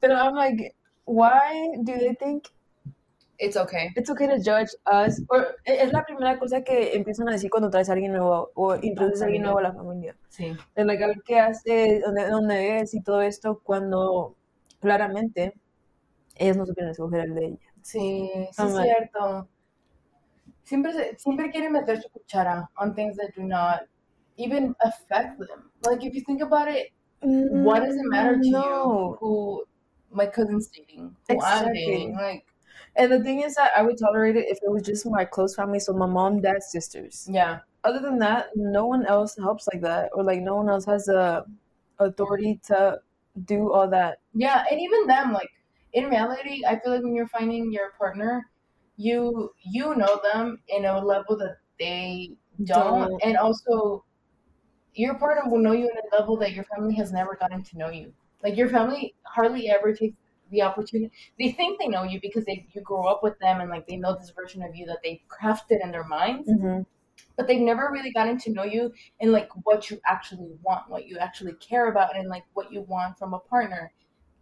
But 0.00 0.12
I'm 0.12 0.34
like, 0.34 0.74
why 1.04 1.68
do 1.84 1.98
they 1.98 2.14
think 2.14 2.48
It's 3.38 3.56
okay. 3.56 3.90
it's 3.96 4.08
okay 4.10 4.28
to 4.28 4.38
judge 4.38 4.68
us? 4.86 5.20
Or 5.28 5.56
e, 5.64 5.72
es 5.82 5.92
la 5.92 6.04
primera 6.04 6.38
cosa 6.38 6.62
que 6.62 6.94
empiezan 6.94 7.28
a 7.28 7.32
decir 7.32 7.50
cuando 7.50 7.68
traes 7.68 7.88
a 7.88 7.94
alguien 7.94 8.12
nuevo 8.12 8.50
o 8.54 8.76
introduces 8.76 9.22
a 9.22 9.24
alguien 9.24 9.42
nuevo 9.42 9.58
a 9.58 9.62
la 9.62 9.72
familia. 9.72 10.16
Sí. 10.28 10.56
De 10.76 10.84
like, 10.84 11.02
a 11.02 11.08
ver 11.08 11.22
qué 11.24 11.40
hace, 11.40 12.00
dónde, 12.04 12.28
dónde 12.28 12.78
es 12.80 12.94
y 12.94 13.00
todo 13.02 13.22
esto, 13.22 13.60
cuando 13.64 14.36
claramente 14.80 15.54
ellas 16.36 16.56
no 16.56 16.64
supieron 16.66 16.92
escoger 16.92 17.20
el 17.24 17.34
de 17.34 17.44
ella. 17.46 17.58
Sí, 17.82 18.30
sí 18.52 18.62
I'm 18.62 18.68
es 18.68 18.74
like- 18.74 18.88
cierto. 18.88 19.48
Siempre, 20.62 20.92
siempre 21.18 21.50
quieren 21.50 21.72
meter 21.72 22.00
su 22.00 22.08
cuchara 22.10 22.70
on 22.78 22.94
things 22.94 23.16
that 23.16 23.34
do 23.36 23.42
not 23.42 23.82
even 24.36 24.74
affect 24.80 25.38
them. 25.38 25.70
Like, 25.86 26.02
if 26.06 26.14
you 26.14 26.22
think 26.24 26.40
about 26.40 26.68
it, 26.68 26.92
what 27.20 27.80
does 27.84 27.96
it 27.96 28.04
matter 28.06 28.38
to 28.40 28.46
you 28.46 28.52
No. 28.52 29.16
who 29.20 29.64
my 30.10 30.26
cousin's 30.26 30.68
dating, 30.70 31.14
who 31.28 31.34
I'm 31.34 31.36
Exactly. 31.36 31.84
dating? 31.86 32.14
Like, 32.14 32.44
And 32.96 33.10
the 33.10 33.22
thing 33.22 33.42
is 33.42 33.54
that 33.56 33.72
I 33.76 33.82
would 33.82 33.98
tolerate 33.98 34.36
it 34.36 34.46
if 34.48 34.58
it 34.62 34.70
was 34.70 34.82
just 34.82 35.04
my 35.06 35.24
close 35.24 35.54
family, 35.54 35.80
so 35.80 35.92
my 35.92 36.06
mom, 36.06 36.40
dad, 36.40 36.62
sisters. 36.62 37.28
yeah. 37.30 37.60
Other 37.82 38.00
than 38.00 38.18
that, 38.20 38.46
no 38.56 38.86
one 38.86 39.04
else 39.04 39.36
helps 39.36 39.68
like 39.70 39.82
that, 39.82 40.08
or 40.14 40.22
like 40.22 40.40
no 40.40 40.56
one 40.56 40.70
else 40.70 40.86
has 40.86 41.04
the 41.04 41.44
authority 41.98 42.58
to 42.68 42.98
do 43.44 43.70
all 43.72 43.88
that. 43.88 44.20
Yeah, 44.32 44.64
and 44.70 44.80
even 44.80 45.06
them, 45.06 45.32
like 45.34 45.50
in 45.92 46.08
reality, 46.08 46.62
I 46.66 46.78
feel 46.78 46.92
like 46.92 47.02
when 47.02 47.14
you're 47.14 47.28
finding 47.28 47.70
your 47.70 47.90
partner, 47.98 48.48
you 48.96 49.52
you 49.62 49.94
know 49.96 50.20
them 50.32 50.60
in 50.68 50.86
a 50.86 51.04
level 51.04 51.36
that 51.38 51.58
they 51.78 52.30
don't, 52.64 53.10
Don't. 53.10 53.24
and 53.24 53.36
also 53.36 54.04
your 54.94 55.14
partner 55.16 55.50
will 55.50 55.58
know 55.58 55.72
you 55.72 55.90
in 55.90 55.96
a 55.96 56.16
level 56.16 56.36
that 56.38 56.52
your 56.52 56.64
family 56.64 56.94
has 56.94 57.12
never 57.12 57.34
gotten 57.34 57.62
to 57.62 57.78
know 57.78 57.90
you. 57.90 58.12
Like 58.42 58.56
your 58.56 58.68
family 58.68 59.14
hardly 59.24 59.68
ever 59.68 59.92
takes 59.92 60.16
the 60.54 60.62
opportunity. 60.62 61.12
They 61.38 61.52
think 61.52 61.78
they 61.78 61.88
know 61.88 62.04
you 62.04 62.20
because 62.20 62.44
they 62.44 62.66
you 62.72 62.80
grow 62.80 63.04
up 63.04 63.22
with 63.22 63.38
them 63.40 63.60
and 63.60 63.70
like 63.70 63.86
they 63.86 63.96
know 63.96 64.14
this 64.14 64.30
version 64.30 64.62
of 64.62 64.74
you 64.74 64.86
that 64.86 64.98
they've 65.02 65.20
crafted 65.28 65.82
in 65.82 65.90
their 65.90 66.04
minds, 66.04 66.48
Mm-hmm. 66.48 66.82
but 67.36 67.46
they've 67.46 67.60
never 67.60 67.90
really 67.92 68.12
gotten 68.12 68.38
to 68.38 68.52
know 68.52 68.64
you 68.64 68.92
and 69.20 69.32
like 69.32 69.48
what 69.64 69.90
you 69.90 70.00
actually 70.08 70.52
want, 70.62 70.88
what 70.88 71.06
you 71.06 71.18
actually 71.18 71.54
care 71.54 71.90
about, 71.90 72.16
and 72.16 72.28
like 72.28 72.44
what 72.54 72.72
you 72.72 72.82
want 72.82 73.18
from 73.18 73.34
a 73.34 73.38
partner. 73.38 73.92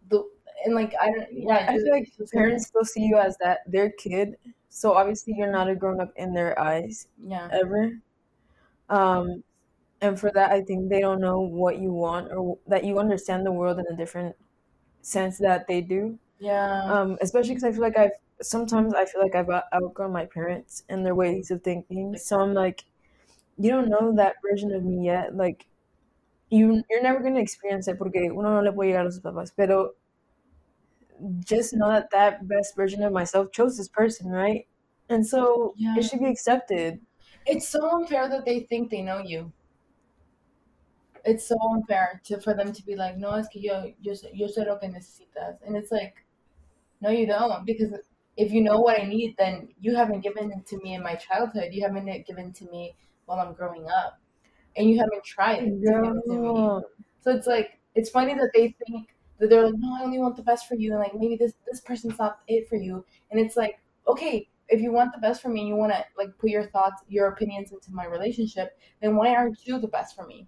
The 0.09 0.23
and 0.65 0.75
like 0.75 0.93
I 1.01 1.11
don't 1.11 1.27
yeah. 1.31 1.65
I 1.69 1.77
feel 1.77 1.91
like 1.91 2.11
parents 2.31 2.67
still 2.67 2.85
see 2.85 3.03
you 3.03 3.17
as 3.17 3.37
that 3.37 3.59
their 3.67 3.89
kid, 3.91 4.37
so 4.69 4.93
obviously 4.93 5.33
you're 5.37 5.51
not 5.51 5.69
a 5.69 5.75
grown 5.75 5.99
up 5.99 6.13
in 6.15 6.33
their 6.33 6.57
eyes 6.59 7.07
yeah. 7.25 7.49
ever. 7.51 7.99
Um, 8.89 9.43
and 10.01 10.19
for 10.19 10.31
that, 10.31 10.51
I 10.51 10.61
think 10.61 10.89
they 10.89 10.99
don't 10.99 11.21
know 11.21 11.39
what 11.39 11.79
you 11.79 11.91
want 11.93 12.31
or 12.31 12.57
that 12.67 12.83
you 12.83 12.99
understand 12.99 13.45
the 13.45 13.51
world 13.51 13.79
in 13.79 13.85
a 13.91 13.95
different 13.95 14.35
sense 15.03 15.39
that 15.39 15.67
they 15.67 15.81
do. 15.81 16.19
Yeah. 16.39 16.93
Um, 16.93 17.17
especially 17.21 17.51
because 17.55 17.65
I 17.65 17.71
feel 17.73 17.81
like 17.81 17.97
I've 17.97 18.11
sometimes 18.41 18.93
I 18.93 19.05
feel 19.05 19.21
like 19.21 19.35
I've 19.35 19.49
outgrown 19.73 20.11
my 20.13 20.25
parents 20.27 20.83
and 20.89 21.05
their 21.05 21.15
ways 21.15 21.51
of 21.51 21.63
thinking. 21.63 22.17
So 22.17 22.41
I'm 22.41 22.53
like, 22.53 22.85
you 23.57 23.71
don't 23.71 23.89
know 23.89 24.15
that 24.15 24.37
version 24.43 24.73
of 24.73 24.83
me 24.83 25.05
yet. 25.05 25.35
Like, 25.35 25.67
you 26.49 26.83
you're 26.89 27.03
never 27.03 27.21
gonna 27.21 27.41
experience 27.41 27.87
it 27.87 27.99
porque 27.99 28.17
uno 28.31 28.55
no 28.55 28.61
le 28.61 28.73
puede 28.73 28.89
llegar 28.91 29.07
a 29.07 29.11
sus 29.11 29.21
papás. 29.21 29.51
Pero 29.55 29.95
just 31.45 31.73
know 31.73 31.89
that 31.89 32.09
that 32.11 32.47
best 32.47 32.75
version 32.75 33.03
of 33.03 33.13
myself 33.13 33.51
chose 33.51 33.77
this 33.77 33.87
person, 33.87 34.29
right? 34.31 34.67
And 35.09 35.25
so 35.25 35.75
Yeah. 35.75 35.95
it 35.95 36.03
should 36.03 36.19
be 36.19 36.25
accepted. 36.29 37.01
It's 37.45 37.69
so 37.69 37.89
unfair 37.89 38.27
that 38.27 38.43
they 38.43 38.61
think 38.61 38.89
they 38.91 39.01
know 39.01 39.19
you. 39.19 39.53
It's 41.25 41.47
so 41.47 41.57
unfair 41.73 42.21
to 42.25 42.41
for 42.41 42.53
them 42.53 42.73
to 42.73 42.85
be 42.85 42.95
like, 42.95 43.17
no, 43.17 43.31
es 43.35 43.47
que 43.47 43.61
yo, 43.61 43.93
yo, 44.01 44.13
yo 44.33 44.47
sé 44.47 44.65
lo 44.65 44.77
que 44.77 44.89
necesitas. 44.89 45.57
And 45.65 45.75
it's 45.77 45.91
like, 45.91 46.15
no, 47.01 47.09
you 47.09 47.25
don't. 47.25 47.65
Because 47.65 47.93
if 48.35 48.51
you 48.51 48.61
know 48.61 48.79
what 48.79 48.99
I 48.99 49.05
need, 49.05 49.35
then 49.37 49.69
you 49.79 49.95
haven't 49.95 50.21
given 50.21 50.51
it 50.51 50.65
to 50.67 50.77
me 50.77 50.95
in 50.95 51.03
my 51.03 51.15
childhood. 51.15 51.69
You 51.71 51.83
haven't 51.83 52.07
it 52.09 52.25
given 52.25 52.51
to 52.53 52.65
me 52.65 52.95
while 53.25 53.39
I'm 53.39 53.53
growing 53.53 53.87
up. 53.89 54.19
And 54.75 54.89
you 54.89 54.97
haven't 54.97 55.23
tried 55.23 55.59
to 55.59 55.65
give 55.65 56.03
it 56.03 56.21
to 56.27 56.35
me. 56.35 56.81
So 57.21 57.31
it's 57.31 57.47
like 57.47 57.79
it's 57.95 58.09
funny 58.09 58.33
that 58.33 58.51
they 58.53 58.75
think 58.85 59.15
that 59.39 59.49
they're 59.49 59.65
like, 59.65 59.75
no, 59.77 59.95
I 59.99 60.03
only 60.03 60.19
want 60.19 60.35
the 60.35 60.43
best 60.43 60.67
for 60.67 60.75
you, 60.75 60.91
and 60.91 60.99
like 60.99 61.13
maybe 61.13 61.35
this 61.35 61.53
this 61.69 61.79
person's 61.79 62.17
not 62.17 62.39
it 62.47 62.67
for 62.67 62.75
you. 62.75 63.05
And 63.31 63.39
it's 63.39 63.55
like, 63.55 63.79
okay, 64.07 64.49
if 64.67 64.81
you 64.81 64.91
want 64.91 65.13
the 65.13 65.19
best 65.19 65.41
for 65.41 65.49
me, 65.49 65.61
and 65.61 65.69
you 65.69 65.75
want 65.75 65.91
to 65.91 66.03
like 66.17 66.37
put 66.37 66.49
your 66.49 66.63
thoughts, 66.63 67.03
your 67.07 67.27
opinions 67.27 67.71
into 67.71 67.91
my 67.91 68.05
relationship, 68.05 68.77
then 69.01 69.15
why 69.15 69.35
aren't 69.35 69.65
you 69.65 69.79
the 69.79 69.87
best 69.87 70.15
for 70.15 70.25
me? 70.25 70.47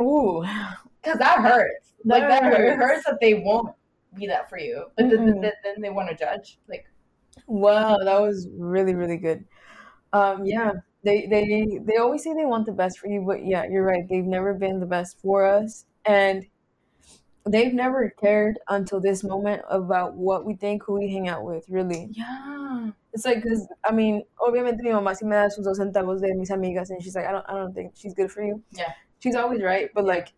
Ooh. 0.00 0.44
Because 1.02 1.18
that 1.20 1.38
hurts. 1.38 1.92
Like 2.04 2.22
That 2.22 2.42
that 2.42 2.42
hurts. 2.42 2.58
It 2.58 2.76
hurts. 2.76 2.82
hurts 2.92 3.04
that 3.06 3.18
they 3.20 3.34
won't 3.34 3.74
be 4.18 4.26
that 4.26 4.50
for 4.50 4.58
you, 4.58 4.86
but 4.96 5.08
then, 5.08 5.18
Mm-mm. 5.20 5.40
then, 5.40 5.52
then 5.62 5.80
they 5.80 5.90
want 5.90 6.08
to 6.10 6.16
judge. 6.16 6.58
Like, 6.68 6.86
Wow, 7.46 7.98
that 7.98 8.20
was 8.20 8.48
really, 8.56 8.94
really 8.94 9.16
good. 9.16 9.44
Um, 10.12 10.44
yeah, 10.44 10.72
they 11.04 11.26
they 11.26 11.78
they 11.84 11.96
always 11.98 12.24
say 12.24 12.34
they 12.34 12.44
want 12.46 12.66
the 12.66 12.72
best 12.72 12.98
for 12.98 13.08
you, 13.08 13.22
but 13.26 13.44
yeah, 13.46 13.64
you're 13.70 13.84
right. 13.84 14.08
They've 14.08 14.24
never 14.24 14.54
been 14.54 14.80
the 14.80 14.86
best 14.86 15.20
for 15.20 15.46
us, 15.46 15.86
and 16.04 16.46
they've 17.46 17.72
never 17.72 18.10
cared 18.10 18.58
until 18.68 19.00
this 19.00 19.24
moment 19.24 19.62
about 19.70 20.14
what 20.14 20.44
we 20.44 20.54
think, 20.54 20.82
who 20.84 20.94
we 20.94 21.08
hang 21.12 21.28
out 21.28 21.44
with. 21.44 21.64
Really, 21.68 22.08
yeah, 22.12 22.90
it's 23.12 23.24
like 23.24 23.42
because 23.42 23.68
I 23.84 23.92
mean, 23.92 24.24
obviamente 24.40 24.82
mi 24.82 24.90
mamá 24.90 25.14
sí 25.16 25.22
me 25.24 25.36
da 25.36 25.48
sus 25.48 25.64
dos 25.64 25.78
centavos 25.78 26.20
de 26.20 26.34
mis 26.34 26.50
amigas, 26.50 26.90
and 26.90 27.02
she's 27.02 27.14
like, 27.14 27.26
I 27.26 27.32
don't, 27.32 27.44
I 27.48 27.54
don't 27.54 27.74
think 27.74 27.92
she's 27.96 28.14
good 28.14 28.30
for 28.30 28.42
you. 28.42 28.62
Yeah. 28.72 28.92
She's 29.20 29.34
always 29.34 29.62
right, 29.62 29.90
but 29.94 30.04
like, 30.04 30.32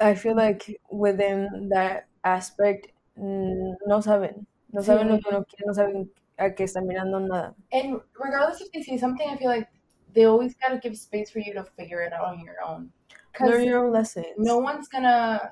I 0.00 0.14
feel 0.14 0.36
like 0.36 0.80
within 0.90 1.68
that 1.70 2.06
aspect, 2.24 2.88
mm, 3.18 3.74
no 3.86 3.98
saben, 4.00 4.46
no 4.72 4.82
saben 4.82 5.08
lo 5.08 5.18
que 5.18 5.30
uno 5.30 5.44
quiere, 5.44 5.66
no 5.66 5.72
saben 5.72 6.08
a 6.38 6.50
qué 6.50 6.64
están 6.64 6.86
mirando 6.86 7.18
nada. 7.20 7.54
and 7.72 8.00
regardless 8.18 8.60
if 8.60 8.70
they 8.72 8.82
see 8.82 8.98
something, 8.98 9.28
I 9.28 9.36
feel 9.36 9.48
like 9.48 9.68
they 10.14 10.24
always 10.24 10.54
gotta 10.54 10.78
give 10.78 10.96
space 10.96 11.30
for 11.30 11.38
you 11.40 11.54
to 11.54 11.64
figure 11.76 12.02
it 12.02 12.12
out 12.12 12.24
on 12.24 12.40
your 12.40 12.56
own. 12.66 12.92
Learn 13.40 13.64
your 13.64 13.84
own 13.86 13.92
lessons. 13.92 14.34
no 14.38 14.58
one's 14.58 14.88
gonna 14.88 15.50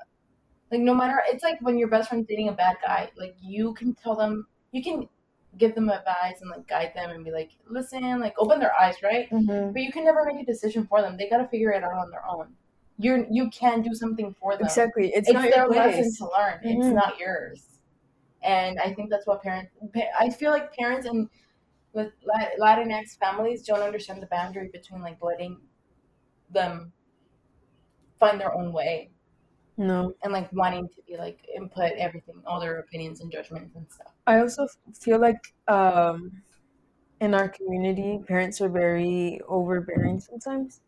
like 0.69 0.81
no 0.81 0.93
matter 0.93 1.21
it's 1.27 1.43
like 1.43 1.59
when 1.61 1.77
your 1.77 1.87
best 1.87 2.09
friend's 2.09 2.27
dating 2.27 2.49
a 2.49 2.51
bad 2.51 2.75
guy 2.85 3.09
like 3.17 3.35
you 3.41 3.73
can 3.73 3.95
tell 3.95 4.15
them 4.15 4.45
you 4.71 4.83
can 4.83 5.07
give 5.57 5.75
them 5.75 5.89
advice 5.89 6.41
and 6.41 6.49
like 6.49 6.67
guide 6.67 6.91
them 6.95 7.09
and 7.09 7.25
be 7.25 7.31
like 7.31 7.51
listen 7.67 8.19
like 8.19 8.33
open 8.37 8.59
their 8.59 8.73
eyes 8.79 8.95
right? 9.03 9.29
Mhm. 9.31 9.73
but 9.73 9.81
you 9.81 9.91
can 9.91 10.03
never 10.03 10.23
make 10.25 10.41
a 10.41 10.45
decision 10.45 10.85
for 10.87 11.01
them. 11.01 11.17
They 11.17 11.29
gotta 11.29 11.47
figure 11.47 11.71
it 11.71 11.83
out 11.83 11.93
on 11.93 12.09
their 12.11 12.25
own. 12.27 12.55
You're 12.97 13.25
you 13.29 13.49
can 13.49 13.81
do 13.81 13.93
something 13.93 14.35
for 14.39 14.53
them. 14.53 14.65
Exactly, 14.65 15.11
it's, 15.13 15.27
it's, 15.29 15.33
not 15.33 15.49
their 15.49 15.65
your 15.65 15.69
lesson 15.69 16.13
to 16.15 16.25
learn. 16.37 16.59
It's 16.63 16.87
Mhm. 16.87 16.93
not 16.93 17.19
yours. 17.19 17.65
And 18.41 18.79
i 18.79 18.93
think 18.93 19.09
that's 19.09 19.27
what 19.27 19.41
parents 19.43 19.71
i 20.17 20.29
feel 20.29 20.51
like 20.51 20.73
parents 20.73 21.05
and 21.05 21.29
with 21.93 22.13
latinx 22.59 23.17
families 23.17 23.63
don't 23.65 23.81
understand 23.81 24.21
the 24.21 24.27
boundary 24.27 24.69
between 24.71 25.01
like 25.01 25.17
letting 25.21 25.59
them 26.49 26.93
find 28.19 28.39
their 28.39 28.53
own 28.53 28.71
way 28.71 29.09
No, 29.79 30.13
and 30.21 30.33
like 30.33 30.51
wanting 30.53 30.89
to 30.89 31.01
be 31.07 31.17
like 31.17 31.47
input 31.55 31.93
everything, 31.93 32.43
all 32.45 32.59
their 32.59 32.79
opinions 32.79 33.21
and 33.21 33.31
judgments 33.31 33.75
and 33.75 33.89
stuff. 33.89 34.13
I 34.27 34.39
also 34.39 34.67
feel 34.93 35.19
like 35.19 35.53
um, 35.67 36.43
in 37.21 37.33
our 37.33 37.49
community, 37.49 38.19
parents 38.27 38.61
are 38.61 38.69
very 38.69 39.41
overbearing 39.47 40.19
sometimes. 40.19 40.81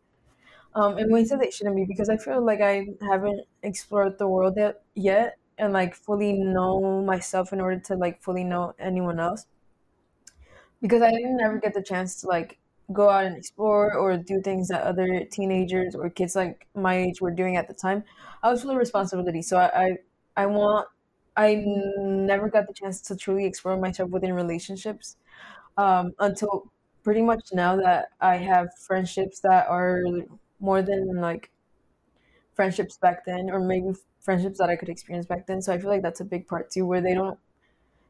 Um, 0.74 0.98
in 0.98 1.10
ways 1.12 1.30
that 1.30 1.40
they 1.40 1.50
shouldn't 1.50 1.76
be 1.76 1.86
because 1.86 2.08
I 2.10 2.16
feel 2.18 2.44
like 2.44 2.60
I 2.62 2.88
haven't 3.02 3.46
explored 3.62 4.18
the 4.18 4.28
world 4.28 4.54
yet, 4.56 4.84
yet 4.94 5.38
and 5.58 5.72
like 5.72 5.94
fully 5.94 6.34
know 6.34 7.02
myself 7.02 7.52
in 7.52 7.60
order 7.60 7.80
to 7.80 7.96
like 7.96 8.22
fully 8.22 8.44
know 8.44 8.74
anyone 8.78 9.20
else. 9.20 9.46
Because 10.80 11.02
I 11.02 11.10
didn't 11.10 11.40
ever 11.40 11.58
get 11.58 11.74
the 11.74 11.82
chance 11.82 12.20
to 12.20 12.26
like 12.26 12.58
go 12.92 13.08
out 13.10 13.24
and 13.24 13.36
explore 13.36 13.94
or 13.96 14.16
do 14.16 14.40
things 14.42 14.68
that 14.68 14.82
other 14.82 15.24
teenagers 15.26 15.94
or 15.94 16.10
kids 16.10 16.36
like 16.36 16.68
my 16.74 16.96
age 16.96 17.20
were 17.20 17.30
doing 17.30 17.56
at 17.56 17.68
the 17.68 17.74
time. 17.74 18.04
I 18.42 18.50
was 18.50 18.62
full 18.62 18.70
of 18.72 18.76
responsibility, 18.78 19.42
so 19.42 19.58
I 19.58 19.84
I, 19.86 19.98
I 20.36 20.46
want 20.46 20.88
i 21.36 21.54
never 21.96 22.48
got 22.50 22.66
the 22.66 22.74
chance 22.74 23.00
to 23.00 23.16
truly 23.16 23.46
explore 23.46 23.76
myself 23.78 24.10
within 24.10 24.34
relationships 24.34 25.16
um, 25.76 26.14
until 26.18 26.70
pretty 27.04 27.22
much 27.22 27.50
now 27.52 27.76
that 27.76 28.10
I 28.20 28.36
have 28.36 28.68
friendships 28.78 29.40
that 29.40 29.68
are 29.68 30.02
more 30.60 30.82
than 30.82 31.16
like 31.16 31.50
friendships 32.54 32.96
back 32.98 33.24
then, 33.24 33.50
or 33.50 33.60
maybe 33.60 33.92
friendships 34.20 34.58
that 34.58 34.70
I 34.70 34.76
could 34.76 34.88
experience 34.88 35.26
back 35.26 35.46
then. 35.46 35.62
So 35.62 35.72
I 35.72 35.78
feel 35.78 35.90
like 35.90 36.02
that's 36.02 36.20
a 36.20 36.24
big 36.24 36.46
part 36.46 36.70
too, 36.70 36.86
where 36.86 37.00
they 37.00 37.14
don't 37.14 37.38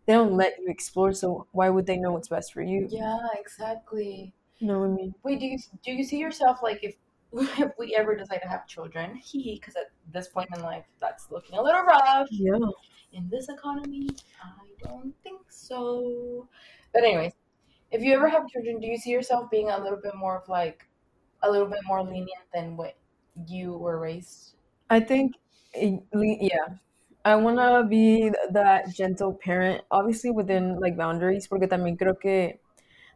they 0.07 0.15
don't 0.15 0.37
let 0.37 0.59
you 0.61 0.69
explore. 0.69 1.13
So 1.15 1.49
why 1.53 1.71
would 1.71 1.87
they 1.87 1.99
know 1.99 2.13
what's 2.13 2.29
best 2.29 2.53
for 2.55 2.63
you? 2.63 2.91
Yeah, 2.91 3.29
exactly. 3.35 4.35
What 4.63 4.85
I 4.85 4.89
mean? 4.89 5.15
Wait, 5.23 5.41
do 5.41 5.47
you 5.47 5.59
do 5.83 5.93
you 5.93 6.05
see 6.05 6.19
yourself 6.19 6.63
like 6.63 6.83
if 6.83 6.97
if 7.33 7.73
we 7.79 7.95
ever 7.97 8.15
decide 8.17 8.39
to 8.43 8.49
have 8.49 8.67
children? 8.67 9.17
He, 9.23 9.59
because 9.59 9.77
at 9.77 9.91
this 10.13 10.29
point 10.29 10.49
in 10.55 10.63
life, 10.63 10.85
that's 11.01 11.31
looking 11.31 11.59
a 11.59 11.63
little 11.63 11.83
rough 11.83 12.29
Yeah. 12.31 12.59
in 13.13 13.29
this 13.29 13.49
economy. 13.49 14.09
I 14.43 14.69
don't 14.83 15.15
think 15.23 15.51
so. 15.51 16.49
But 16.93 17.05
anyways, 17.05 17.33
if 17.91 18.03
you 18.03 18.15
ever 18.15 18.29
have 18.29 18.49
children, 18.49 18.81
do 18.81 18.87
you 18.87 18.97
see 18.97 19.11
yourself 19.11 19.51
being 19.51 19.71
a 19.71 19.79
little 19.79 20.01
bit 20.01 20.15
more 20.15 20.37
of 20.39 20.49
like 20.49 20.87
a 21.43 21.51
little 21.51 21.69
bit 21.69 21.81
more 21.85 22.03
lenient 22.03 22.47
than 22.55 22.77
what 22.77 22.97
you 23.49 23.75
were 23.77 23.99
raised? 23.99 24.55
I 24.91 25.01
think, 25.01 25.33
eh, 25.75 25.97
yeah, 26.13 26.77
I 27.25 27.37
wanna 27.37 27.85
be 27.87 28.31
that 28.51 28.91
gentle 28.95 29.35
parent, 29.35 29.85
obviously 29.91 30.31
within 30.31 30.79
like 30.81 30.97
boundaries, 30.97 31.49
porque 31.49 31.69
también 31.69 31.97
creo 31.97 32.19
que 32.21 32.61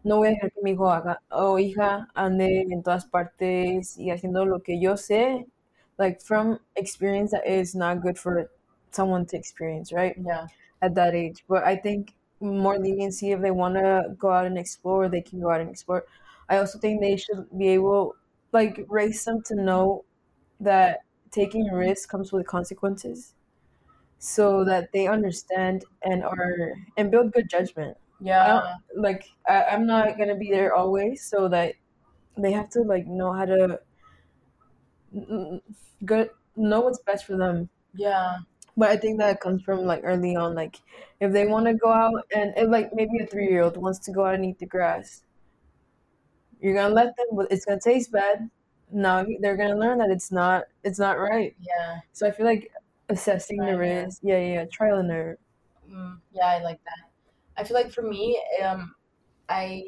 no 0.06 0.18
voy 0.18 0.28
a 0.28 0.30
dejar 0.32 0.52
que 0.52 0.62
mi 0.62 0.70
hijo 0.72 0.90
haga 0.90 1.20
o 1.30 1.58
hija 1.58 2.08
ande 2.14 2.62
en 2.70 2.82
todas 2.82 3.06
partes 3.06 3.98
y 3.98 4.10
haciendo 4.10 4.44
lo 4.46 4.62
que 4.62 4.80
yo 4.80 4.96
sé, 4.96 5.46
like 5.98 6.20
from 6.20 6.58
experience 6.76 7.32
that 7.32 7.44
is 7.46 7.74
not 7.74 8.00
good 8.02 8.16
for 8.18 8.48
someone 8.92 9.26
to 9.26 9.36
experience, 9.36 9.92
right? 9.92 10.16
Yeah. 10.18 10.46
At 10.82 10.94
that 10.94 11.14
age. 11.14 11.44
But 11.48 11.64
I 11.64 11.76
think 11.76 12.14
more 12.40 12.78
leniency 12.78 13.32
if 13.32 13.40
they 13.40 13.50
wanna 13.50 14.14
go 14.18 14.30
out 14.30 14.46
and 14.46 14.56
explore, 14.58 15.08
they 15.08 15.22
can 15.22 15.40
go 15.40 15.50
out 15.50 15.60
and 15.60 15.70
explore. 15.70 16.04
I 16.48 16.58
also 16.58 16.78
think 16.78 17.00
they 17.00 17.16
should 17.16 17.46
be 17.58 17.68
able, 17.70 18.14
like, 18.52 18.84
raise 18.88 19.24
them 19.24 19.42
to 19.46 19.54
know 19.56 20.04
that 20.60 21.00
taking 21.32 21.66
risks 21.72 22.06
comes 22.06 22.32
with 22.32 22.46
consequences 22.46 23.34
so 24.18 24.64
that 24.64 24.92
they 24.92 25.06
understand 25.08 25.84
and 26.02 26.24
are 26.24 26.72
and 26.96 27.10
build 27.10 27.32
good 27.32 27.48
judgment 27.50 27.96
Yeah. 28.20 28.76
like 28.94 29.24
I, 29.48 29.64
i'm 29.64 29.86
not 29.86 30.16
gonna 30.18 30.36
be 30.36 30.50
there 30.50 30.74
always 30.74 31.24
so 31.24 31.48
that 31.48 31.74
they 32.36 32.52
have 32.52 32.68
to 32.70 32.80
like 32.80 33.06
know 33.06 33.32
how 33.32 33.44
to 33.44 33.80
good 36.04 36.30
know 36.56 36.80
what's 36.80 36.98
best 37.00 37.24
for 37.26 37.36
them 37.36 37.68
Yeah. 37.94 38.38
but 38.76 38.90
i 38.90 38.96
think 38.96 39.18
that 39.18 39.40
comes 39.40 39.62
from 39.62 39.80
like 39.84 40.00
early 40.04 40.36
on 40.36 40.54
like 40.54 40.76
if 41.20 41.32
they 41.32 41.46
want 41.46 41.66
to 41.66 41.74
go 41.74 41.92
out 41.92 42.26
and 42.34 42.52
if 42.56 42.68
like 42.68 42.90
maybe 42.94 43.18
a 43.22 43.26
three-year-old 43.26 43.76
wants 43.76 43.98
to 44.00 44.12
go 44.12 44.24
out 44.24 44.34
and 44.34 44.44
eat 44.44 44.58
the 44.58 44.66
grass 44.66 45.22
you're 46.60 46.74
gonna 46.74 46.94
let 46.94 47.16
them 47.16 47.26
but 47.32 47.46
it's 47.50 47.64
gonna 47.64 47.80
taste 47.80 48.10
bad 48.12 48.50
now 48.90 49.24
they're 49.40 49.56
gonna 49.56 49.76
learn 49.76 49.98
that 49.98 50.10
it's 50.10 50.30
not 50.32 50.64
it's 50.84 50.98
not 50.98 51.18
right 51.18 51.54
Yeah. 51.60 52.00
so 52.12 52.26
I 52.26 52.30
feel 52.30 52.46
like 52.46 52.70
assessing 53.08 53.58
Trial 53.58 53.72
the 53.72 53.78
risk, 53.78 54.20
yeah, 54.22 54.38
yeah, 54.38 54.52
yeah, 54.54 54.64
trial 54.72 54.98
and 54.98 55.10
error. 55.10 55.38
Mm, 55.88 56.18
yeah, 56.32 56.46
I 56.46 56.62
like 56.62 56.82
that. 56.84 57.05
I 57.56 57.64
feel 57.64 57.74
like 57.76 57.92
for 57.92 58.02
me, 58.02 58.40
um, 58.62 58.94
I, 59.48 59.84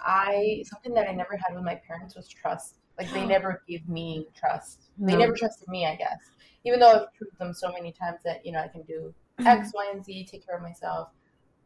I 0.00 0.62
something 0.66 0.94
that 0.94 1.08
I 1.08 1.12
never 1.12 1.36
had 1.36 1.54
with 1.54 1.64
my 1.64 1.76
parents 1.86 2.16
was 2.16 2.28
trust. 2.28 2.78
Like 2.98 3.12
they 3.12 3.24
never 3.26 3.62
gave 3.68 3.88
me 3.88 4.28
trust. 4.34 4.90
They 5.06 5.16
No. 5.16 5.18
never 5.18 5.34
trusted 5.34 5.68
me. 5.68 5.86
I 5.86 5.96
guess, 5.96 6.30
even 6.64 6.80
though 6.80 6.92
I've 6.92 7.14
proved 7.14 7.38
them 7.38 7.54
so 7.54 7.72
many 7.72 7.92
times 7.92 8.20
that 8.24 8.44
you 8.46 8.52
know 8.52 8.60
I 8.60 8.68
can 8.68 8.82
do 8.82 9.14
X, 9.44 9.72
Y, 9.74 9.90
and 9.92 10.04
Z, 10.04 10.26
take 10.30 10.46
care 10.46 10.56
of 10.56 10.62
myself, 10.62 11.10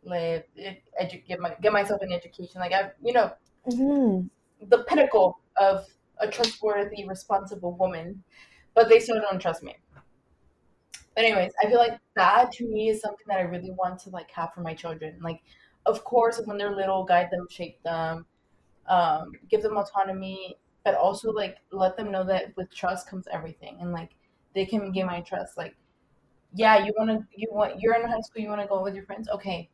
live, 0.04 0.44
edu- 0.58 1.26
get 1.26 1.40
my 1.40 1.54
get 1.62 1.72
myself 1.72 2.02
an 2.02 2.12
education. 2.12 2.60
Like 2.60 2.72
I've, 2.72 2.92
you 3.02 3.12
know, 3.12 3.32
Mhm. 3.66 4.28
the 4.60 4.84
pinnacle 4.84 5.40
of 5.56 5.86
a 6.18 6.28
trustworthy, 6.28 7.06
responsible 7.06 7.72
woman, 7.76 8.22
but 8.74 8.88
they 8.88 9.00
still 9.00 9.20
don't 9.20 9.40
trust 9.40 9.62
me. 9.62 9.76
But 11.16 11.24
anyways, 11.24 11.52
I 11.64 11.68
feel 11.68 11.78
like 11.78 11.98
that 12.16 12.52
to 12.52 12.68
me 12.68 12.90
is 12.90 13.00
something 13.00 13.26
that 13.28 13.38
I 13.38 13.42
really 13.42 13.72
want 13.72 13.98
to 14.00 14.10
like 14.10 14.30
have 14.32 14.54
for 14.54 14.60
my 14.62 14.74
children. 14.74 15.18
Like, 15.22 15.42
of 15.86 16.04
course, 16.04 16.40
when 16.44 16.58
they're 16.58 16.76
little, 16.76 17.04
guide 17.04 17.30
them, 17.32 17.48
shape 17.50 17.82
them, 17.82 18.26
um, 18.88 19.32
give 19.50 19.62
them 19.62 19.76
autonomy, 19.78 20.56
but 20.84 20.94
also 20.94 21.32
like 21.32 21.58
let 21.72 21.96
them 21.96 22.10
know 22.12 22.24
that 22.24 22.56
with 22.56 22.74
trust 22.74 23.08
comes 23.08 23.26
everything, 23.32 23.78
and 23.80 23.92
like 23.92 24.12
they 24.54 24.66
can 24.66 24.92
gain 24.92 25.06
my 25.06 25.22
trust. 25.22 25.56
Like, 25.56 25.76
yeah, 26.54 26.84
you 26.84 26.92
want 26.98 27.10
to, 27.10 27.26
you 27.36 27.48
want, 27.52 27.80
you're 27.80 27.94
in 27.94 28.08
high 28.08 28.20
school, 28.20 28.42
you 28.42 28.48
want 28.48 28.62
to 28.62 28.66
go 28.68 28.82
with 28.82 28.94
your 28.94 29.04
friends, 29.04 29.28
okay, 29.28 29.68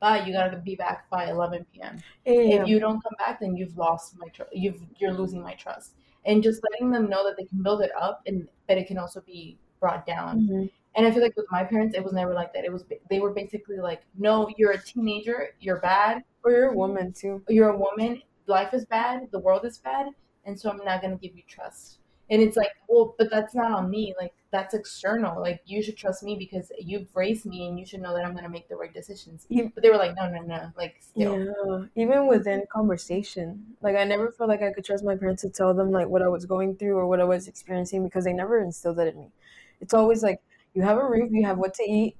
but 0.00 0.26
you 0.26 0.32
gotta 0.32 0.56
be 0.58 0.76
back 0.76 1.08
by 1.10 1.30
11 1.30 1.80
p.m. 1.82 2.02
Yeah. 2.24 2.62
If 2.62 2.68
you 2.68 2.78
don't 2.80 3.02
come 3.02 3.14
back, 3.18 3.40
then 3.40 3.56
you've 3.56 3.76
lost 3.76 4.16
my 4.18 4.28
trust. 4.28 4.52
You've 4.54 4.82
you're 4.98 5.12
losing 5.12 5.42
my 5.42 5.54
trust, 5.54 5.94
and 6.24 6.42
just 6.42 6.62
letting 6.70 6.90
them 6.90 7.08
know 7.08 7.24
that 7.24 7.36
they 7.36 7.44
can 7.44 7.62
build 7.62 7.82
it 7.82 7.92
up, 7.98 8.22
and 8.26 8.48
but 8.68 8.78
it 8.78 8.86
can 8.86 8.98
also 8.98 9.20
be 9.22 9.58
brought 9.80 10.06
down. 10.06 10.42
Mhm. 10.42 10.70
And 10.96 11.06
I 11.06 11.10
feel 11.12 11.22
like 11.22 11.36
with 11.36 11.46
my 11.50 11.64
parents, 11.64 11.94
it 11.94 12.02
was 12.02 12.12
never 12.12 12.34
like 12.34 12.52
that. 12.54 12.64
It 12.64 12.72
was 12.72 12.84
they 13.08 13.20
were 13.20 13.30
basically 13.32 13.78
like, 13.78 14.02
no, 14.18 14.48
you're 14.56 14.72
a 14.72 14.82
teenager, 14.82 15.50
you're 15.60 15.80
bad, 15.80 16.24
Or 16.44 16.50
you're 16.50 16.70
a 16.70 16.74
woman 16.76 17.12
too. 17.12 17.42
you're 17.48 17.70
a 17.70 17.76
woman, 17.76 18.22
life 18.46 18.74
is 18.74 18.84
bad, 18.86 19.30
the 19.30 19.38
world 19.38 19.64
is 19.64 19.78
bad, 19.78 20.08
and 20.44 20.58
so 20.58 20.70
I'm 20.70 20.78
not 20.84 21.02
gonna 21.02 21.16
give 21.16 21.36
you 21.36 21.42
trust. 21.46 21.98
And 22.30 22.40
it's 22.42 22.56
like, 22.56 22.72
well, 22.88 23.14
but 23.18 23.30
that's 23.30 23.54
not 23.54 23.72
on 23.72 23.90
me. 23.90 24.14
Like 24.18 24.32
that's 24.50 24.74
external. 24.74 25.40
Like 25.40 25.60
you 25.64 25.82
should 25.82 25.96
trust 25.96 26.22
me 26.22 26.36
because 26.36 26.70
you've 26.78 27.14
raised 27.14 27.46
me, 27.46 27.66
and 27.68 27.78
you 27.78 27.86
should 27.86 28.00
know 28.00 28.14
that 28.14 28.24
I'm 28.24 28.34
gonna 28.34 28.48
make 28.48 28.68
the 28.68 28.76
right 28.76 28.92
decisions. 28.92 29.48
But 29.74 29.82
they 29.82 29.90
were 29.90 29.96
like, 29.96 30.14
no, 30.16 30.28
no, 30.30 30.40
no. 30.42 30.72
Like 30.76 30.96
still, 31.00 31.44
Yeah, 31.44 31.86
even 31.96 32.26
within 32.28 32.64
conversation, 32.72 33.76
like 33.82 33.96
I 33.96 34.04
never 34.04 34.30
felt 34.30 34.48
like 34.48 34.62
I 34.62 34.72
could 34.72 34.84
trust 34.84 35.04
my 35.04 35.16
parents 35.16 35.42
to 35.42 35.50
tell 35.50 35.74
them 35.74 35.90
like 35.90 36.08
what 36.08 36.22
I 36.22 36.28
was 36.28 36.46
going 36.46 36.76
through 36.76 36.96
or 36.96 37.06
what 37.06 37.20
I 37.20 37.24
was 37.24 37.48
experiencing 37.48 38.04
because 38.04 38.24
they 38.24 38.32
never 38.32 38.60
instilled 38.60 38.96
that 38.98 39.08
in 39.08 39.18
me. 39.18 39.32
It's 39.80 39.92
always 39.94 40.22
like 40.22 40.40
you 40.74 40.82
have 40.82 40.98
a 40.98 41.06
roof, 41.08 41.30
you 41.32 41.44
have 41.46 41.58
what 41.58 41.74
to 41.74 41.82
eat, 41.84 42.16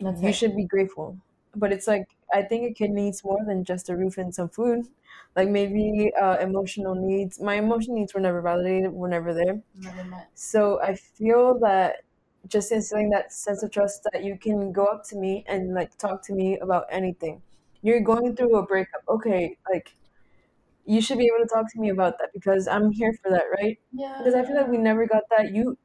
that's 0.00 0.20
you 0.20 0.28
it. 0.28 0.34
should 0.34 0.56
be 0.56 0.64
grateful. 0.66 1.18
But 1.54 1.72
it's 1.72 1.86
like 1.86 2.06
I 2.32 2.42
think 2.42 2.70
a 2.70 2.74
kid 2.74 2.90
needs 2.90 3.24
more 3.24 3.44
than 3.46 3.64
just 3.64 3.88
a 3.88 3.96
roof 3.96 4.18
and 4.18 4.34
some 4.34 4.48
food. 4.48 4.88
Like 5.36 5.48
maybe 5.48 6.12
uh, 6.20 6.38
emotional 6.38 6.94
needs. 6.94 7.40
My 7.40 7.54
emotional 7.54 7.96
needs 7.96 8.14
were 8.14 8.20
never 8.20 8.40
validated, 8.42 8.92
were 8.92 9.08
never 9.08 9.34
there. 9.34 9.62
Never 9.74 10.04
met. 10.04 10.30
So 10.34 10.80
I 10.82 10.94
feel 10.94 11.58
that 11.60 12.04
just 12.48 12.72
instilling 12.72 13.10
that 13.10 13.32
sense 13.32 13.62
of 13.62 13.70
trust 13.70 14.06
that 14.12 14.24
you 14.24 14.38
can 14.38 14.72
go 14.72 14.86
up 14.86 15.04
to 15.04 15.16
me 15.16 15.44
and 15.46 15.74
like 15.74 15.96
talk 15.98 16.22
to 16.24 16.32
me 16.34 16.58
about 16.58 16.86
anything. 16.90 17.42
You're 17.82 18.00
going 18.00 18.36
through 18.36 18.56
a 18.56 18.66
breakup. 18.66 19.02
Okay, 19.08 19.58
like 19.72 19.94
you 20.84 21.00
should 21.00 21.18
be 21.18 21.26
able 21.26 21.44
to 21.46 21.48
talk 21.52 21.70
to 21.72 21.80
me 21.80 21.90
about 21.90 22.18
that 22.18 22.30
because 22.32 22.66
I'm 22.68 22.90
here 22.92 23.12
for 23.22 23.30
that, 23.30 23.44
right? 23.58 23.78
Yeah. 23.92 24.18
Because 24.18 24.34
I 24.34 24.44
feel 24.44 24.56
like 24.56 24.68
we 24.68 24.78
never 24.78 25.06
got 25.06 25.24
that. 25.36 25.52
You 25.52 25.78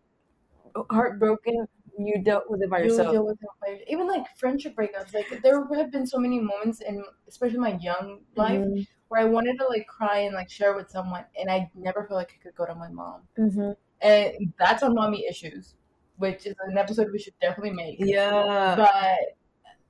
heartbroken, 0.89 1.67
you 1.97 2.21
dealt 2.23 2.49
with 2.49 2.61
it 2.61 2.69
by 2.69 2.79
You 2.79 2.83
yourself. 2.83 3.07
deal 3.07 3.25
with 3.25 3.41
it 3.41 3.49
by 3.59 3.83
even 3.87 4.07
like 4.07 4.27
friendship 4.37 4.75
breakups. 4.75 5.13
Like 5.13 5.41
there 5.41 5.65
have 5.75 5.91
been 5.91 6.05
so 6.05 6.19
many 6.19 6.39
moments 6.39 6.81
in, 6.81 7.03
especially 7.27 7.57
my 7.57 7.77
young 7.77 8.21
life, 8.35 8.63
Mhm, 8.63 8.85
where 9.07 9.21
I 9.21 9.25
wanted 9.25 9.57
to 9.59 9.67
like 9.67 9.87
cry 9.87 10.19
and 10.19 10.35
like 10.35 10.49
share 10.49 10.75
with 10.75 10.89
someone, 10.89 11.25
and 11.39 11.49
I 11.49 11.71
never 11.73 12.01
felt 12.05 12.17
like 12.17 12.33
I 12.39 12.43
could 12.43 12.55
go 12.55 12.65
to 12.67 12.75
my 12.75 12.89
mom. 12.89 13.27
mhm. 13.37 13.73
And 14.01 14.53
that's 14.59 14.83
on 14.83 14.95
mommy 14.95 15.25
issues, 15.27 15.75
which 16.17 16.45
is 16.47 16.55
an 16.61 16.77
episode 16.77 17.11
we 17.11 17.19
should 17.19 17.39
definitely 17.39 17.73
make. 17.73 17.99
Yeah, 17.99 18.75
But 18.75 19.19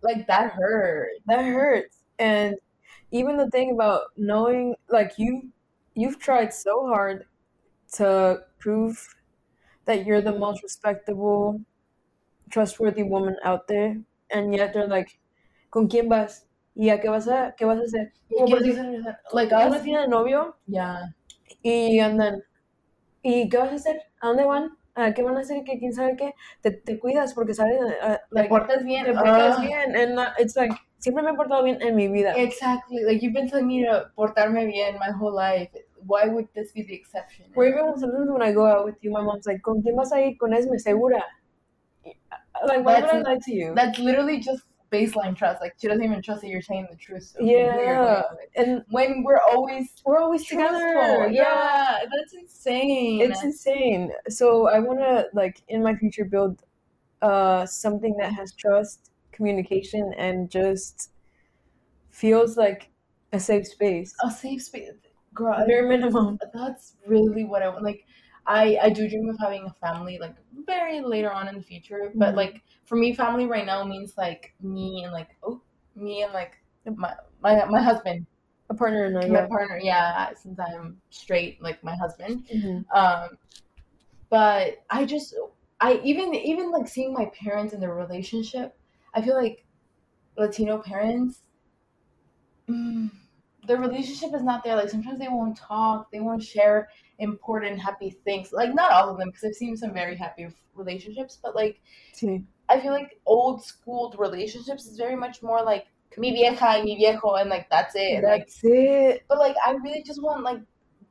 like 0.01 0.27
that 0.27 0.51
hurt. 0.53 1.11
that 1.25 1.43
hurts. 1.43 2.03
And 2.19 2.55
even 3.11 3.37
the 3.37 3.49
thing 3.49 3.71
about 3.73 4.03
knowing, 4.17 4.75
like 4.89 5.13
you, 5.17 5.51
you've 5.95 6.19
tried 6.19 6.53
so 6.53 6.87
hard 6.87 7.25
to 7.93 8.45
prove 8.59 9.15
that 9.85 10.05
you're 10.05 10.21
the 10.21 10.37
most 10.37 10.63
respectable, 10.63 11.61
trustworthy 12.49 13.03
woman 13.03 13.36
out 13.43 13.67
there, 13.67 13.99
and 14.31 14.53
yet 14.53 14.73
they're 14.73 14.88
like, 14.88 15.19
¿con 15.69 15.88
quién 15.88 16.10
vas? 16.10 16.47
¿Y 16.75 16.89
a 16.89 16.99
qué 16.99 17.10
vas 17.10 17.27
a, 17.27 17.55
qué 17.57 17.65
vas 17.65 17.79
a 17.79 17.83
hacer? 17.83 18.13
Como 18.29 18.47
por 18.47 18.60
decir, 18.62 19.03
Like 19.33 19.53
us, 19.53 19.81
tiene 19.81 20.07
novio 20.07 20.55
yeah. 20.67 21.15
y 21.63 21.99
andan, 21.99 22.43
¿y 23.23 23.49
qué 23.49 23.57
vas 23.57 23.71
a 23.71 23.75
hacer? 23.75 24.01
¿A 24.21 24.27
dónde 24.27 24.45
van? 24.45 24.77
¿A 24.93 25.13
qué 25.13 25.23
van 25.23 25.38
a 25.38 25.39
hacer? 25.39 25.63
¿Qué 25.63 25.79
quién 25.79 25.93
sabe 25.93 26.15
qué? 26.15 26.33
Te, 26.62 26.71
te 26.71 26.99
cuidas 26.99 27.33
porque 27.33 27.53
sabes, 27.53 27.79
uh, 27.81 27.88
Te 27.88 28.19
like, 28.31 28.49
portas 28.49 28.83
bien. 28.83 29.05
te 29.05 29.13
portas 29.13 29.57
ah. 29.57 29.62
bien, 29.62 29.95
and 29.95 30.19
uh, 30.19 30.29
it's 30.38 30.55
like, 30.55 30.73
siempre 30.99 31.23
me 31.23 31.31
he 31.31 31.33
portado 31.33 31.63
bien 31.63 31.81
en 31.81 31.95
mi 31.95 32.07
vida. 32.07 32.33
Exactly. 32.36 33.03
Like 33.03 33.21
you've 33.21 33.33
been 33.33 33.49
telling 33.49 33.67
me 33.67 33.86
to 33.86 34.12
portarme 34.15 34.65
bien 34.67 34.97
my 34.99 35.12
whole 35.12 35.33
life. 35.33 35.69
Why 36.05 36.27
would 36.27 36.47
this 36.53 36.71
be 36.73 36.83
the 36.83 36.93
exception? 36.93 37.45
Or 37.55 37.65
even 37.65 37.97
sometimes 37.97 38.29
when 38.29 38.41
I 38.41 38.51
go 38.53 38.65
out 38.65 38.86
with 38.86 38.97
you, 39.01 39.12
my 39.12 39.21
mom's 39.21 39.45
like, 39.45 39.62
¿con 39.62 39.81
quién 39.81 39.95
vas 39.95 40.12
a 40.12 40.21
ir? 40.21 40.38
Con 40.38 40.53
Esme, 40.53 40.77
segura. 40.79 41.23
Like, 42.65 42.83
why 42.83 42.99
would 43.01 43.09
I 43.09 43.21
lie 43.21 43.39
to 43.45 43.53
you? 43.53 43.73
That's 43.75 43.99
literally 43.99 44.39
just 44.39 44.63
baseline 44.91 45.35
trust. 45.35 45.61
Like 45.61 45.73
she 45.79 45.87
doesn't 45.87 46.03
even 46.03 46.21
trust 46.21 46.41
that 46.41 46.47
you're 46.47 46.61
saying 46.61 46.87
the 46.89 46.97
truth. 46.97 47.23
So 47.37 47.43
Yeah. 47.43 48.21
And 48.55 48.83
When 48.89 49.23
we're 49.23 49.41
always 49.51 49.89
we're 50.05 50.19
always 50.19 50.45
truthful. 50.45 50.69
together. 50.71 51.27
Yeah, 51.29 51.99
that's 52.03 52.33
insane. 52.33 53.21
It's 53.21 53.43
insane. 53.43 54.11
So 54.29 54.67
I 54.69 54.79
want 54.79 54.99
to, 54.99 55.27
like, 55.33 55.61
in 55.67 55.83
my 55.83 55.95
future, 55.95 56.25
build 56.25 56.63
uh, 57.21 57.65
something 57.65 58.15
that 58.17 58.33
has 58.33 58.53
trust, 58.53 59.11
communication, 59.31 60.13
and 60.17 60.49
just 60.49 61.11
feels 62.09 62.57
like 62.57 62.89
a 63.33 63.39
safe 63.39 63.67
space. 63.67 64.13
a 64.23 64.31
safe 64.31 64.63
space, 64.63 64.91
girl. 65.33 65.65
Bare 65.67 65.87
minimum. 65.87 66.39
that's 66.53 66.93
really 67.05 67.43
what 67.43 67.61
I 67.61 67.69
want. 67.69 67.83
Like, 67.83 68.05
I 68.47 68.77
I 68.83 68.89
do 68.89 69.10
dream 69.10 69.29
of 69.29 69.38
having 69.39 69.65
a 69.65 69.73
family, 69.73 70.19
like 70.19 70.36
very 70.65 71.01
later 71.01 71.31
on 71.31 71.47
in 71.49 71.55
the 71.55 71.63
future. 71.63 72.13
But 72.15 72.36
Mhm. 72.36 72.38
like 72.38 72.63
for 72.86 72.95
me, 72.95 73.13
family 73.15 73.45
right 73.47 73.65
now 73.65 73.83
means 73.83 74.17
like 74.17 74.55
me 74.62 75.03
and 75.03 75.13
like 75.13 75.38
oh 75.43 75.62
me 75.95 76.23
and 76.23 76.33
like 76.33 76.57
my 76.86 77.15
my 77.41 77.65
my 77.65 77.81
husband, 77.81 78.27
A 78.69 78.73
partner 78.75 79.05
and 79.05 79.33
my 79.33 79.41
yeah. 79.41 79.47
partner. 79.47 79.79
Yeah, 79.81 80.33
since 80.33 80.60
I'm 80.60 81.01
straight, 81.10 81.62
like 81.62 81.83
my 81.83 81.95
husband. 81.95 82.47
Mhm. 82.53 82.86
Um, 82.95 83.38
but 84.29 84.83
I 84.89 85.05
just 85.05 85.36
I 85.79 86.01
even 86.03 86.33
even 86.36 86.71
like 86.71 86.88
seeing 86.88 87.13
my 87.13 87.25
parents 87.27 87.73
and 87.73 87.81
their 87.81 87.93
relationship. 87.95 88.77
I 89.13 89.21
feel 89.21 89.36
like 89.36 89.65
Latino 90.38 90.81
parents. 90.81 91.41
Mm, 92.69 93.10
their 93.67 93.77
relationship 93.77 94.34
is 94.34 94.43
not 94.43 94.63
there. 94.63 94.75
Like 94.75 94.89
sometimes 94.89 95.19
they 95.19 95.27
won't 95.27 95.58
talk, 95.58 96.10
they 96.12 96.19
won't 96.19 96.43
share 96.43 96.89
important, 97.19 97.80
happy 97.80 98.10
things. 98.25 98.51
Like 98.51 98.73
not 98.73 98.91
all 98.91 99.10
of 99.10 99.17
them, 99.17 99.30
because 99.30 99.43
I've 99.43 99.56
seen 99.56 99.75
some 99.77 99.93
very 99.93 100.15
happy 100.15 100.47
relationships. 100.75 101.38
But 101.41 101.56
like 101.56 101.82
Sí. 102.13 102.43
I 102.69 102.80
feel 102.80 102.91
like 102.91 103.19
old 103.25 103.63
school 103.63 104.13
relationships 104.17 104.86
is 104.88 104.97
very 104.97 105.15
much 105.15 105.41
more 105.43 105.63
like 105.63 105.86
mi 106.17 106.32
vieja 106.32 106.65
y 106.80 106.82
mi 106.84 106.95
viejo, 106.97 107.36
and 107.36 107.49
like 107.49 107.69
that's 107.69 107.95
it. 107.95 108.23
Like 108.23 108.45
That's 108.47 108.60
it. 108.63 109.23
but 109.30 109.38
like 109.38 109.56
I 109.65 109.71
really 109.84 110.03
just 110.03 110.21
want 110.21 110.43
like 110.43 110.62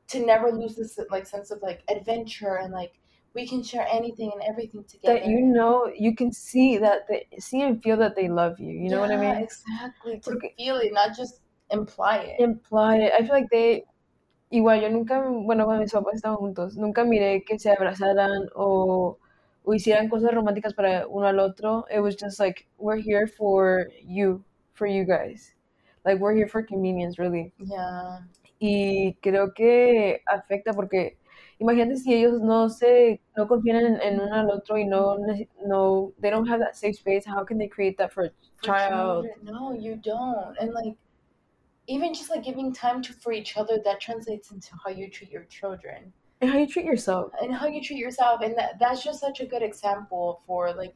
to 0.09 0.25
never 0.25 0.51
lose 0.51 0.75
this 0.75 0.99
like 1.11 1.25
sense 1.25 1.51
of 1.51 1.61
like 1.61 1.83
adventure 1.89 2.55
and 2.57 2.73
like 2.73 2.93
we 3.33 3.47
can 3.47 3.61
share 3.61 3.85
anything 3.91 4.31
and 4.33 4.41
everything 4.49 4.83
together. 4.85 5.19
That 5.19 5.27
you 5.27 5.39
know, 5.41 5.91
you 5.95 6.15
can 6.15 6.31
see 6.31 6.77
that 6.77 7.07
they 7.07 7.27
see 7.39 7.61
and 7.61 7.81
feel 7.83 7.97
that 7.97 8.15
they 8.15 8.29
love 8.29 8.59
you. 8.59 8.71
You 8.71 8.89
know 8.89 8.99
what 8.99 9.11
I 9.11 9.17
mean? 9.17 9.43
Exactly. 9.43 10.19
To 10.21 10.31
Porque- 10.31 10.55
feel 10.57 10.77
it, 10.77 10.91
not 10.93 11.15
just 11.15 11.41
imply 11.71 12.17
it. 12.19 12.39
imply 12.39 12.97
it. 12.97 13.13
I 13.13 13.19
feel 13.25 13.35
like 13.35 13.49
they 13.51 13.83
igual 14.51 14.79
yo 14.81 14.89
nunca 14.89 15.21
bueno 15.21 15.65
cuando 15.65 15.81
mis 15.83 15.91
papás 15.91 16.15
estaban 16.15 16.37
juntos 16.37 16.77
nunca 16.77 17.03
miré 17.03 17.43
que 17.45 17.59
se 17.59 17.69
abrazaran 17.71 18.47
o, 18.55 19.17
o 19.65 19.73
hicieran 19.73 20.07
cosas 20.09 20.33
románticas 20.33 20.73
para 20.73 21.05
uno 21.07 21.27
al 21.27 21.39
otro 21.39 21.85
it 21.93 21.99
was 21.99 22.15
just 22.15 22.39
like 22.39 22.65
we're 22.77 22.95
here 23.01 23.27
for 23.27 23.87
you 24.05 24.41
for 24.73 24.87
you 24.87 25.03
guys 25.03 25.53
like 26.05 26.17
we're 26.21 26.33
here 26.33 26.47
for 26.47 26.63
convenience 26.65 27.19
really 27.19 27.51
Yeah. 27.59 28.25
y 28.59 29.17
creo 29.21 29.53
que 29.53 30.21
afecta 30.25 30.73
porque 30.73 31.17
imagínate 31.59 31.97
si 31.97 32.13
ellos 32.13 32.39
no 32.41 32.69
se 32.69 33.19
no 33.35 33.47
confían 33.49 33.85
en, 33.85 34.01
en 34.01 34.21
uno 34.21 34.33
al 34.33 34.49
otro 34.49 34.77
y 34.77 34.85
no 34.85 35.17
no 35.65 36.13
they 36.21 36.31
don't 36.31 36.47
have 36.49 36.59
that 36.59 36.75
safe 36.75 36.95
space 36.95 37.25
how 37.25 37.43
can 37.43 37.57
they 37.57 37.67
create 37.67 37.97
that 37.97 38.11
for 38.13 38.25
a 38.25 38.31
child 38.61 39.25
No, 39.43 39.73
you 39.73 39.97
don't. 39.97 40.55
And 40.59 40.73
like 40.73 40.95
even 41.87 42.13
just 42.13 42.29
like 42.29 42.43
giving 42.43 42.73
time 42.73 43.01
to 43.01 43.13
for 43.13 43.31
each 43.31 43.57
other 43.57 43.79
that 43.83 44.01
translates 44.01 44.51
into 44.51 44.69
how 44.83 44.91
you 44.91 45.09
treat 45.09 45.31
your 45.31 45.45
children. 45.45 46.11
And 46.41 46.51
how 46.51 46.57
you 46.57 46.67
treat 46.67 46.85
yourself. 46.85 47.31
And 47.41 47.53
how 47.53 47.67
you 47.67 47.81
treat 47.81 47.97
yourself 47.97 48.41
and 48.41 48.55
that 48.57 48.77
that's 48.79 49.03
just 49.03 49.19
such 49.19 49.39
a 49.39 49.45
good 49.45 49.63
example 49.63 50.41
for 50.45 50.73
like 50.73 50.95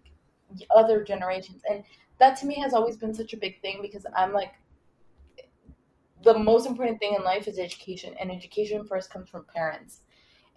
other 0.76 1.04
generations. 1.04 1.62
And 1.70 1.84
that 2.20 2.38
to 2.38 2.46
me 2.46 2.56
has 2.60 2.74
always 2.74 2.98
been 2.98 3.14
such 3.14 3.34
a 3.34 3.38
big 3.38 3.60
thing 3.62 3.80
because 3.82 4.06
i'm 4.16 4.32
like 4.32 4.54
the 6.24 6.38
most 6.38 6.68
important 6.68 7.00
thing 7.00 7.16
in 7.16 7.24
life 7.24 7.48
is 7.48 7.58
education 7.58 8.14
and 8.20 8.32
education 8.32 8.86
first 8.86 9.10
comes 9.10 9.28
from 9.28 9.44
parents. 9.46 10.02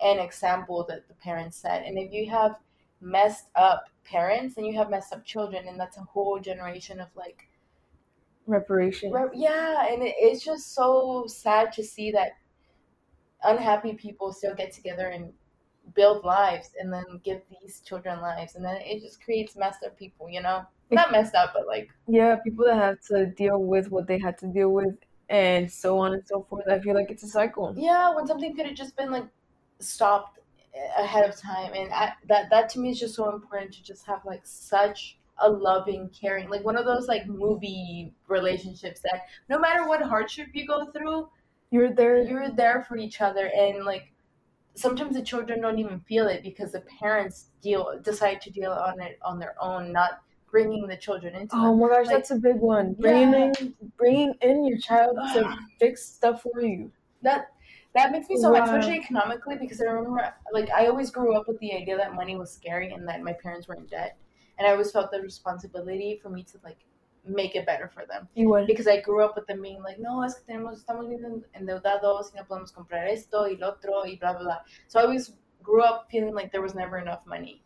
And 0.03 0.21
example 0.21 0.85
that 0.89 1.09
the 1.09 1.15
parents 1.15 1.57
set 1.57 1.87
and 1.87 1.97
if 1.97 2.13
you 2.13 2.29
have 2.29 2.57
messed 3.01 3.47
up 3.55 3.85
parents 4.05 4.57
then 4.57 4.65
you 4.65 4.77
have 4.77 4.91
messed 4.91 5.13
up 5.13 5.25
children 5.25 5.69
and 5.69 5.79
that's 5.79 5.97
a 5.97 6.03
whole 6.03 6.39
generation 6.41 7.01
of 7.01 7.09
like 7.15 7.49
reparation 8.47 9.13
Right, 9.13 9.29
yeah, 9.35 9.87
and 9.93 10.03
it, 10.03 10.15
it's 10.19 10.45
just 10.45 10.75
so 10.75 11.27
sad 11.27 11.73
to 11.73 11.85
see 11.85 12.11
that 12.13 12.33
unhappy 13.43 13.95
people 13.95 14.33
still 14.33 14.55
get 14.55 14.73
together 14.73 15.09
and 15.09 15.33
build 15.95 16.25
lives 16.25 16.71
and 16.81 16.93
then 16.93 17.05
give 17.23 17.43
these 17.61 17.81
children 17.81 18.21
lives 18.21 18.55
and 18.55 18.65
then 18.65 18.79
it 18.81 19.03
just 19.03 19.23
creates 19.23 19.55
messed 19.55 19.85
up 19.85 19.99
people 19.99 20.29
you 20.31 20.41
know? 20.41 20.65
Not 20.91 21.13
messed 21.13 21.35
up 21.35 21.53
but 21.55 21.67
like 21.67 21.91
yeah 22.09 22.37
people 22.37 22.65
that 22.67 22.77
have 22.77 23.01
to 23.09 23.27
deal 23.27 23.63
with 23.63 23.91
what 23.91 24.07
they 24.07 24.19
had 24.19 24.39
to 24.39 24.47
deal 24.47 24.71
with 24.71 24.97
and 25.31 25.71
so 25.71 25.99
on 25.99 26.13
and 26.13 26.23
so 26.27 26.47
forth. 26.51 26.65
I 26.69 26.79
feel 26.81 26.95
like 26.95 27.11
it's 27.11 27.23
a 27.23 27.29
cycle. 27.29 27.75
Yeah 27.77 28.15
when 28.15 28.27
something 28.27 28.55
could 28.55 28.67
have 28.67 28.75
just 28.75 28.97
been 28.97 29.11
like 29.11 29.27
stopped 29.79 30.39
ahead 30.99 31.29
of 31.29 31.37
time 31.37 31.73
and 31.75 31.93
I, 31.93 32.13
that 32.29 32.51
that 32.51 32.69
to 32.71 32.81
me 32.81 32.91
is 32.91 32.99
just 32.99 33.15
so 33.15 33.33
important 33.35 33.73
to 33.75 33.83
just 33.83 34.07
have 34.07 34.25
like 34.25 34.41
such 34.45 35.19
a 35.39 35.51
loving 35.51 36.09
caring 36.11 36.49
like 36.49 36.65
one 36.65 36.77
of 36.77 36.85
those 36.85 37.09
like 37.09 37.27
movie 37.27 38.15
relationships 38.29 39.01
that 39.01 39.23
no 39.49 39.59
matter 39.59 39.87
what 39.89 40.01
hardship 40.03 40.49
you 40.55 40.67
go 40.67 40.87
through 40.93 41.29
you're 41.71 41.93
there 41.93 42.23
you're 42.23 42.51
there 42.51 42.83
for 42.85 42.97
each 42.97 43.21
other 43.21 43.49
and 43.55 43.85
like 43.85 44.13
sometimes 44.75 45.15
the 45.17 45.23
children 45.23 45.61
don't 45.61 45.79
even 45.79 46.01
feel 46.01 46.27
it 46.29 46.43
because 46.43 46.73
the 46.73 46.81
parents 46.83 47.51
deal 47.63 47.99
decide 48.03 48.41
to 48.41 48.51
deal 48.51 48.73
on 48.73 49.01
it 49.01 49.19
on 49.23 49.39
their 49.39 49.55
own 49.61 49.93
not 49.93 50.23
bringing 50.51 50.87
the 50.87 50.97
children 50.97 51.35
into 51.35 51.57
oh 51.57 51.73
it. 51.73 51.77
my 51.77 51.89
gosh 51.89 52.07
Like, 52.07 52.17
that's 52.17 52.31
a 52.31 52.37
big 52.37 52.57
one 52.57 52.95
bringing 52.95 53.33
Yeah. 53.33 53.53
in 53.61 53.75
bringing 53.97 54.35
in 54.41 54.65
your 54.65 54.79
child 54.79 55.17
to 55.35 55.57
fix 55.79 56.05
stuff 56.05 56.43
for 56.43 56.61
you 56.61 56.93
that 57.23 57.49
that 57.95 58.11
makes 58.11 58.29
me 58.29 58.37
so 58.37 58.51
mad, 58.51 58.65
Wow. 58.65 58.65
especially 58.65 58.95
economically, 58.99 59.57
because 59.57 59.81
I 59.81 59.85
remember, 59.85 60.35
like, 60.53 60.69
I 60.71 60.89
always 60.89 61.13
grew 61.13 61.37
up 61.37 61.47
with 61.47 61.61
the 61.61 61.73
idea 61.75 61.97
that 61.97 62.13
money 62.13 62.35
was 62.35 62.51
scary 62.53 62.93
and 62.93 63.07
that 63.09 63.23
my 63.23 63.33
parents 63.35 63.69
were 63.69 63.77
in 63.77 63.87
debt, 63.87 64.17
and 64.59 64.67
I 64.67 64.73
always 64.73 64.91
felt 64.91 65.11
the 65.11 65.21
responsibility 65.21 66.19
for 66.23 66.31
me 66.31 66.43
to 66.45 66.59
like 66.65 66.79
make 67.27 67.57
it 67.57 67.67
better 67.67 67.89
for 67.89 68.05
them, 68.07 68.29
you 68.35 68.51
would 68.51 68.67
because 68.67 68.87
I 68.87 69.01
grew 69.01 69.25
up 69.25 69.35
with 69.37 69.47
them 69.47 69.63
being 69.63 69.83
like, 69.83 69.99
no, 69.99 70.23
es 70.23 70.35
que 70.35 70.55
tenemos, 70.55 70.85
estamos 70.85 71.09
bien 71.09 71.43
endeudados 71.55 72.33
y 72.33 72.39
no 72.39 72.45
podemos 72.45 72.73
comprar 72.73 73.09
esto 73.09 73.47
y 73.47 73.57
lo 73.59 73.69
otro 73.69 74.05
y 74.05 74.19
blah 74.21 74.35
blah 74.35 74.43
blah. 74.43 74.59
So 74.89 75.01
I 75.01 75.05
always 75.05 75.33
grew 75.63 75.83
up 75.83 76.09
feeling 76.11 76.35
like 76.35 76.53
there 76.53 76.63
was 76.63 76.75
never 76.75 76.99
enough 76.99 77.27
money, 77.27 77.63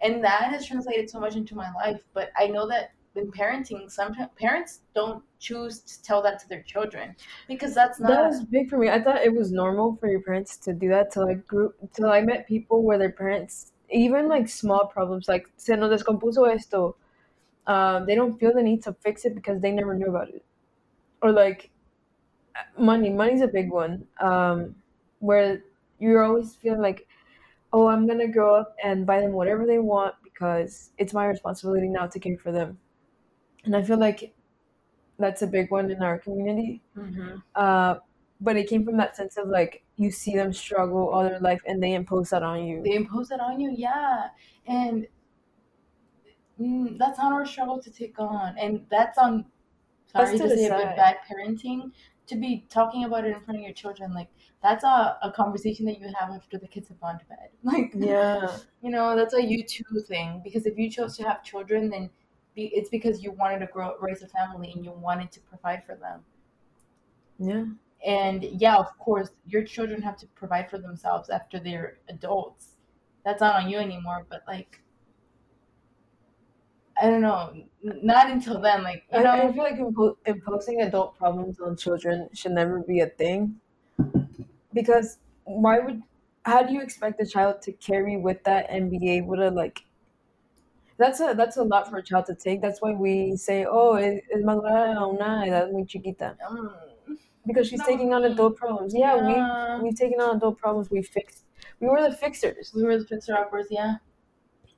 and 0.00 0.24
that 0.24 0.50
has 0.50 0.66
translated 0.66 1.10
so 1.10 1.20
much 1.20 1.36
into 1.36 1.54
my 1.54 1.70
life. 1.72 2.02
But 2.14 2.30
I 2.36 2.46
know 2.46 2.66
that 2.68 2.92
in 3.14 3.30
parenting, 3.30 3.90
sometimes 3.90 4.30
parents 4.36 4.80
don't 4.94 5.22
choose 5.38 5.80
to 5.80 6.02
tell 6.02 6.22
that 6.22 6.38
to 6.40 6.48
their 6.48 6.62
children 6.62 7.14
because 7.48 7.74
that's 7.74 8.00
not. 8.00 8.08
That 8.08 8.26
was 8.28 8.44
big 8.44 8.70
for 8.70 8.78
me. 8.78 8.88
I 8.88 9.02
thought 9.02 9.22
it 9.22 9.34
was 9.34 9.52
normal 9.52 9.96
for 9.96 10.08
your 10.08 10.22
parents 10.22 10.56
to 10.58 10.72
do 10.72 10.88
that 10.88 11.12
till 11.12 11.28
I 11.28 11.34
grew 11.34 11.74
till 11.92 12.10
I 12.10 12.22
met 12.22 12.48
people 12.48 12.82
where 12.82 12.98
their 12.98 13.12
parents 13.12 13.71
even 13.92 14.28
like 14.28 14.48
small 14.48 14.86
problems 14.86 15.28
like 15.28 15.48
se 15.56 15.76
nos 15.76 15.90
descompuso 16.02 16.48
esto. 16.52 16.96
Um, 17.66 18.06
they 18.06 18.14
don't 18.16 18.38
feel 18.38 18.54
the 18.54 18.62
need 18.62 18.82
to 18.84 18.94
fix 18.94 19.24
it 19.24 19.34
because 19.34 19.60
they 19.60 19.72
never 19.72 19.94
knew 19.94 20.08
about 20.08 20.30
it. 20.30 20.44
Or 21.22 21.32
like 21.32 21.70
money. 22.78 23.10
Money's 23.10 23.40
a 23.40 23.48
big 23.48 23.70
one. 23.70 24.06
Um, 24.20 24.76
where 25.20 25.62
you're 25.98 26.22
always 26.24 26.54
feeling 26.56 26.80
like, 26.80 27.06
oh, 27.72 27.88
I'm 27.88 28.06
gonna 28.06 28.28
grow 28.28 28.54
up 28.56 28.76
and 28.84 29.06
buy 29.06 29.20
them 29.20 29.32
whatever 29.32 29.66
they 29.66 29.78
want 29.80 30.14
because 30.24 30.92
it's 30.98 31.14
my 31.14 31.26
responsibility 31.26 31.88
now 31.88 32.06
to 32.06 32.20
care 32.20 32.38
for 32.38 32.52
them. 32.52 32.80
And 33.64 33.76
I 33.76 33.82
feel 33.82 33.98
like 33.98 34.34
that's 35.18 35.42
a 35.42 35.48
big 35.48 35.70
one 35.70 35.90
in 35.90 36.02
our 36.02 36.18
community 36.18 36.82
Mhm. 36.96 37.42
uh, 37.54 37.96
but 38.42 38.56
it 38.56 38.68
came 38.68 38.84
from 38.84 38.96
that 38.96 39.16
sense 39.16 39.36
of 39.36 39.48
like 39.48 39.84
you 39.96 40.10
see 40.10 40.34
them 40.34 40.52
struggle 40.52 41.08
all 41.08 41.22
their 41.22 41.40
life 41.40 41.62
and 41.66 41.82
they 41.82 41.94
impose 41.94 42.30
that 42.30 42.42
on 42.42 42.64
you. 42.64 42.82
they 42.82 42.94
impose 42.94 43.30
it 43.30 43.40
on 43.40 43.60
you 43.60 43.70
yeah. 43.76 44.30
And 44.66 45.08
mm, 46.60 46.98
that's 46.98 47.18
not 47.18 47.32
our 47.32 47.46
struggle 47.46 47.80
to 47.82 47.90
take 47.90 48.18
on. 48.18 48.56
And 48.58 48.86
that's 48.90 49.18
on 49.18 49.46
sorry 50.06 50.38
to 50.38 50.48
to 50.48 50.56
say 50.56 50.68
but 50.68 50.96
bad 50.96 51.18
parenting 51.28 51.92
to 52.26 52.36
be 52.36 52.66
talking 52.70 53.04
about 53.04 53.24
it 53.24 53.34
in 53.34 53.40
front 53.42 53.58
of 53.58 53.64
your 53.64 53.72
children 53.74 54.14
like 54.14 54.28
that's 54.62 54.84
a, 54.84 55.18
a 55.22 55.32
conversation 55.34 55.86
that 55.86 55.98
you 56.00 56.06
have 56.18 56.30
after 56.30 56.58
the 56.58 56.68
kids 56.68 56.88
have 56.88 57.00
gone 57.00 57.18
to 57.18 57.26
bed. 57.26 57.50
Like 57.64 57.92
Yeah, 57.94 58.58
you 58.82 58.90
know 58.90 59.16
that's 59.16 59.34
a 59.34 59.42
you 59.44 59.64
two 59.64 60.00
thing. 60.08 60.40
Because 60.44 60.66
if 60.66 60.78
you 60.78 60.90
chose 60.90 61.16
to 61.18 61.24
have 61.24 61.44
children 61.44 61.90
then 61.90 62.10
be, 62.54 62.66
it's 62.68 62.90
because 62.90 63.22
you 63.22 63.32
wanted 63.32 63.60
to 63.60 63.66
grow 63.66 63.96
raise 64.00 64.22
a 64.22 64.28
family 64.28 64.72
and 64.72 64.84
you 64.84 64.92
wanted 64.92 65.32
to 65.32 65.40
provide 65.40 65.84
for 65.86 65.96
them. 65.96 66.24
Yeah, 67.38 67.64
and 68.04 68.42
yeah, 68.44 68.76
of 68.76 68.96
course, 68.98 69.30
your 69.46 69.64
children 69.64 70.02
have 70.02 70.16
to 70.18 70.26
provide 70.28 70.70
for 70.70 70.78
themselves 70.78 71.30
after 71.30 71.58
they're 71.60 71.98
adults. 72.08 72.76
That's 73.24 73.40
not 73.40 73.62
on 73.62 73.70
you 73.70 73.78
anymore. 73.78 74.26
But 74.28 74.42
like, 74.46 74.80
I 77.00 77.06
don't 77.08 77.22
know, 77.22 77.64
not 77.82 78.30
until 78.30 78.60
then. 78.60 78.82
Like 78.82 79.04
you 79.12 79.18
I, 79.18 79.48
I 79.48 79.52
feel 79.52 79.62
like 79.62 79.76
impo- 79.76 80.16
imposing 80.26 80.80
adult 80.82 81.16
problems 81.16 81.60
on 81.60 81.76
children 81.76 82.28
should 82.32 82.52
never 82.52 82.80
be 82.80 83.00
a 83.00 83.06
thing 83.06 83.60
because 84.72 85.18
why 85.44 85.78
would 85.78 86.02
how 86.44 86.62
do 86.62 86.72
you 86.72 86.80
expect 86.80 87.20
a 87.20 87.26
child 87.26 87.62
to 87.62 87.72
carry 87.72 88.16
with 88.16 88.42
that 88.44 88.66
and 88.68 88.90
be 88.90 89.10
able 89.10 89.36
to 89.36 89.50
like 89.50 89.84
that's 90.98 91.20
a 91.20 91.34
that's 91.36 91.56
a 91.56 91.62
lot 91.62 91.88
for 91.88 91.98
a 91.98 92.02
child 92.02 92.26
to 92.26 92.34
take 92.34 92.60
that's 92.60 92.80
why 92.80 92.92
we 92.92 93.36
say 93.36 93.64
oh 93.68 93.94
es, 93.94 94.20
es 94.30 94.42
madura 94.44 94.94
a 94.96 95.06
una 95.06 95.44
edad 95.46 95.70
muy 95.72 95.84
chiquita 95.84 96.36
mm, 96.50 96.91
because 97.46 97.68
she's 97.68 97.80
No, 97.80 97.84
taking 97.84 98.12
on 98.14 98.24
adult 98.24 98.56
problems 98.56 98.94
yeah, 98.94 99.16
yeah. 99.16 99.78
we 99.78 99.84
we've 99.84 99.96
taken 99.96 100.20
on 100.20 100.36
adult 100.36 100.58
problems 100.58 100.90
we 100.90 101.02
fixed 101.02 101.44
we 101.80 101.88
were 101.88 102.02
the 102.08 102.16
fixers 102.16 102.72
we 102.74 102.82
were 102.84 102.98
the 102.98 103.06
fixer 103.06 103.34
uppers. 103.36 103.66
Yeah, 103.70 103.96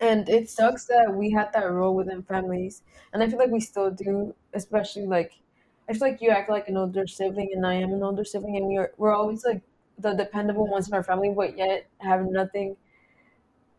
and 0.01 0.29
it 0.29 0.51
sucks 0.51 0.87
that 0.87 1.15
we 1.15 1.31
had 1.31 1.53
that 1.53 1.71
role 1.71 1.95
within 1.95 2.23
families 2.23 2.83
and 3.13 3.23
i 3.23 3.29
feel 3.29 3.39
like 3.39 3.51
we 3.51 3.61
still 3.61 3.91
do 3.91 4.35
especially 4.55 5.07
like 5.07 5.41
i 5.89 5.93
feel 5.93 6.09
like 6.09 6.21
you 6.21 6.31
act 6.31 6.51
like 6.51 6.69
an 6.69 6.77
older 6.77 7.07
sibling 7.07 7.51
and 7.55 7.67
i 7.67 7.75
am 7.75 7.93
an 7.93 8.03
older 8.03 8.25
sibling 8.25 8.57
and 8.57 8.67
we're, 8.67 8.93
we're 8.97 9.15
always 9.15 9.45
like 9.45 9.63
the 9.99 10.13
dependable 10.15 10.67
ones 10.67 10.89
in 10.89 10.95
our 10.95 11.03
family 11.03 11.33
but 11.35 11.57
yet 11.57 11.87
have 12.01 12.25
nothing 12.27 12.77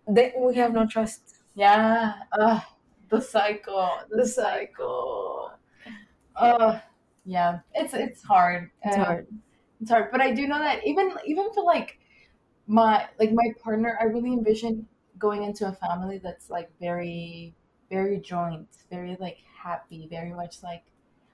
they, 0.08 0.34
we 0.38 0.56
have 0.56 0.74
no 0.74 0.86
trust 0.86 1.38
yeah. 1.56 2.24
Uh, 2.34 2.60
the 3.10 3.22
cycle. 3.22 3.90
The, 4.10 4.18
The 4.18 4.26
cycle. 4.28 5.54
Uh, 6.36 6.80
yeah. 7.26 7.60
It's 7.74 7.94
it's 7.94 8.24
hard. 8.24 8.72
it's 8.84 8.96
Uh, 8.96 9.06
hard 9.06 9.28
it's 9.82 9.90
hard 9.92 10.12
but 10.12 10.22
i 10.22 10.32
do 10.34 10.48
know 10.48 10.60
that 10.60 10.86
even 10.86 11.12
even 11.26 11.52
for 11.54 11.64
like 11.64 12.00
my 12.68 13.08
like 13.20 13.32
my 13.34 13.54
partner 13.64 13.98
i 14.02 14.06
really 14.06 14.34
envision 14.34 14.88
going 15.20 15.44
into 15.44 15.68
a 15.68 15.74
family 15.74 16.20
that's 16.20 16.50
like 16.50 16.70
very 16.80 17.56
very 17.90 18.20
joint 18.20 18.68
very 18.90 19.18
like 19.20 19.40
happy 19.64 20.08
very 20.10 20.34
much 20.34 20.64
like 20.64 20.84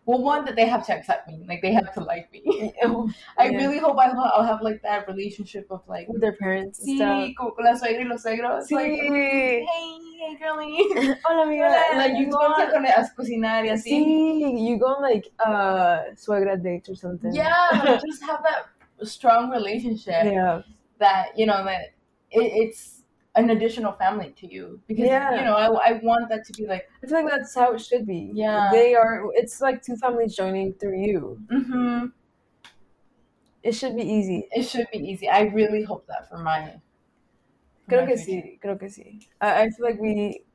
well 0.06 0.22
one 0.22 0.46
that 0.46 0.56
they 0.56 0.66
have 0.66 0.86
to 0.86 0.94
accept 0.94 1.28
me 1.28 1.44
like 1.48 1.62
they 1.62 1.72
have 1.72 1.94
to 1.94 2.02
like 2.02 2.32
me. 2.32 2.42
I 3.38 3.50
Yeah. 3.50 3.58
really 3.58 3.78
hope 3.78 3.98
I'll, 4.00 4.20
I'll 4.20 4.44
have 4.44 4.62
like 4.62 4.82
that 4.82 5.08
relationship 5.08 5.68
of 5.70 5.82
like 5.88 6.08
with 6.10 6.22
their 6.22 6.34
parents 6.34 6.80
and 6.80 6.88
sí, 6.90 6.98
stuff. 6.98 7.54
con 7.56 7.66
la 7.66 7.74
suegra 7.76 8.04
y 8.04 8.08
los 8.10 8.24
suegros 8.24 8.72
like 8.72 8.92
hey 8.92 9.66
hey 9.66 10.36
girly 10.40 11.16
Hola, 11.26 11.44
amiga. 11.44 11.70
Hola, 11.70 11.98
like 11.98 12.18
you 12.18 12.30
go 12.32 12.38
on, 12.38 12.86
a 12.86 13.10
cocinar 13.16 13.64
y 13.64 13.70
así. 13.70 13.84
See, 13.84 14.60
you 14.68 14.78
go 14.80 14.88
on 14.96 15.02
like 15.04 15.28
uh 15.46 16.14
suegra 16.16 16.62
date 16.62 16.90
or 16.90 16.96
something. 16.96 17.34
Yeah 17.34 18.00
just 18.04 18.24
have 18.24 18.42
that 18.44 18.66
strong 19.08 19.50
relationship 19.52 20.26
yeah. 20.26 20.62
that 21.00 21.38
you 21.38 21.46
know 21.46 21.64
that 21.64 21.94
it, 22.32 22.52
it's 22.64 23.01
an 23.36 23.50
additional 23.50 23.94
family 23.94 24.32
to 24.38 24.48
you 24.52 24.82
because 24.88 25.06
Yeah. 25.06 25.40
you 25.40 25.46
know 25.46 25.56
I, 25.56 25.68
I 25.90 25.92
want 26.04 26.30
that 26.30 26.46
to 26.46 26.54
be 26.54 26.68
like 26.68 26.90
I 27.04 27.08
feel 27.08 27.24
like 27.24 27.32
that's 27.32 27.56
how 27.56 27.74
it 27.74 27.80
should 27.82 28.06
be. 28.06 28.32
Yeah. 28.34 28.72
They 28.72 28.96
are 28.96 29.24
it's 29.34 29.62
like 29.62 29.82
two 29.82 29.96
families 29.98 30.36
joining 30.36 30.74
through 30.74 31.00
you. 31.02 31.40
hmm 31.50 32.06
It 33.64 33.72
should 33.74 33.96
be 33.96 34.04
easy. 34.04 34.48
it 34.52 34.64
should 34.64 34.88
be 34.92 35.00
easy 35.00 35.28
I 35.28 35.42
really 35.42 35.82
hope 35.84 36.06
that 36.08 36.30
for 36.30 36.38
my 36.38 36.80
for 37.86 37.92
Creo 37.92 38.02
my 38.02 38.08
que 38.08 38.16
future. 38.16 38.42
sí, 38.44 38.60
creo 38.60 38.78
que 38.80 38.90
sí. 38.90 39.28
I, 39.42 39.64
I 39.64 39.70
feel 39.70 39.86
like 39.86 40.00
we 40.00 40.46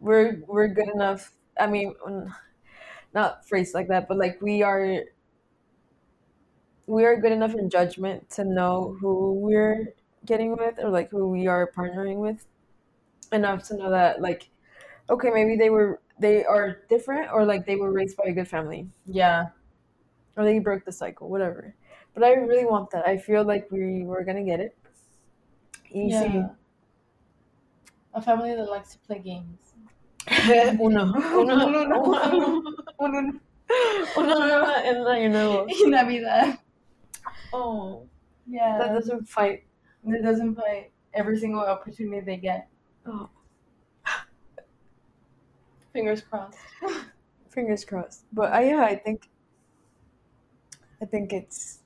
we're 0.00 0.42
we're 0.46 0.68
good 0.68 0.88
enough. 0.88 1.32
I 1.58 1.66
mean, 1.68 1.94
not 3.14 3.46
phrased 3.46 3.74
like 3.74 3.88
that, 3.88 4.08
but 4.08 4.16
like 4.18 4.40
we 4.40 4.62
are 4.62 5.04
we 6.86 7.04
are 7.04 7.16
good 7.20 7.32
enough 7.32 7.54
in 7.54 7.70
judgment 7.70 8.28
to 8.30 8.44
know 8.44 8.96
who 9.00 9.34
we're 9.40 9.94
getting 10.26 10.56
with 10.56 10.78
or 10.78 10.88
like 10.90 11.10
who 11.10 11.28
we 11.28 11.46
are 11.46 11.70
partnering 11.76 12.16
with 12.16 12.46
enough 13.32 13.64
to 13.68 13.76
know 13.76 13.90
that 13.90 14.20
like 14.20 14.48
okay, 15.10 15.30
maybe 15.30 15.56
they 15.56 15.70
were 15.70 16.00
they 16.18 16.44
are 16.44 16.78
different 16.88 17.30
or 17.32 17.44
like 17.44 17.66
they 17.66 17.76
were 17.76 17.90
raised 17.92 18.16
by 18.16 18.24
a 18.28 18.32
good 18.32 18.48
family. 18.48 18.86
yeah 19.06 19.46
or 20.36 20.44
they 20.44 20.58
broke 20.60 20.84
the 20.84 20.92
cycle, 20.92 21.28
whatever. 21.28 21.74
But 22.14 22.24
I 22.24 22.32
really 22.32 22.64
want 22.64 22.90
that. 22.92 23.06
I 23.06 23.18
feel 23.18 23.44
like 23.44 23.70
we 23.70 24.02
we're 24.04 24.24
gonna 24.24 24.44
get 24.44 24.60
it. 24.60 24.76
Easy. 25.90 26.14
yeah 26.14 26.48
a 28.14 28.20
family 28.20 28.54
that 28.54 28.68
likes 28.68 28.92
to 28.92 28.98
play 29.00 29.18
games 29.18 29.72
uno, 30.80 31.02
uno, 31.04 31.40
Uno, 31.40 31.66
uno, 31.66 32.02
uno, 32.02 32.74
uno. 33.00 33.32
uno 34.16 34.74
en 34.84 35.02
la 35.04 35.10
año 35.16 35.30
nuevo. 35.30 35.66
in 35.68 35.90
Navidad 35.90 36.58
Oh, 37.54 38.06
yeah 38.46 38.78
that 38.78 38.92
doesn't 38.94 39.28
fight. 39.28 39.64
That 40.04 40.22
doesn't 40.22 40.54
play 40.54 40.90
every 41.14 41.38
single 41.38 41.60
opportunity 41.60 42.20
they 42.24 42.36
get 42.36 42.68
Oh, 43.06 43.28
fingers 45.92 46.20
crossed 46.22 46.58
fingers 47.52 47.84
crossed. 47.84 48.24
But 48.32 48.52
I, 48.52 48.64
yeah, 48.64 48.84
I 48.84 48.96
think, 48.96 49.28
I 51.00 51.04
think 51.04 51.32
it's 51.32 51.80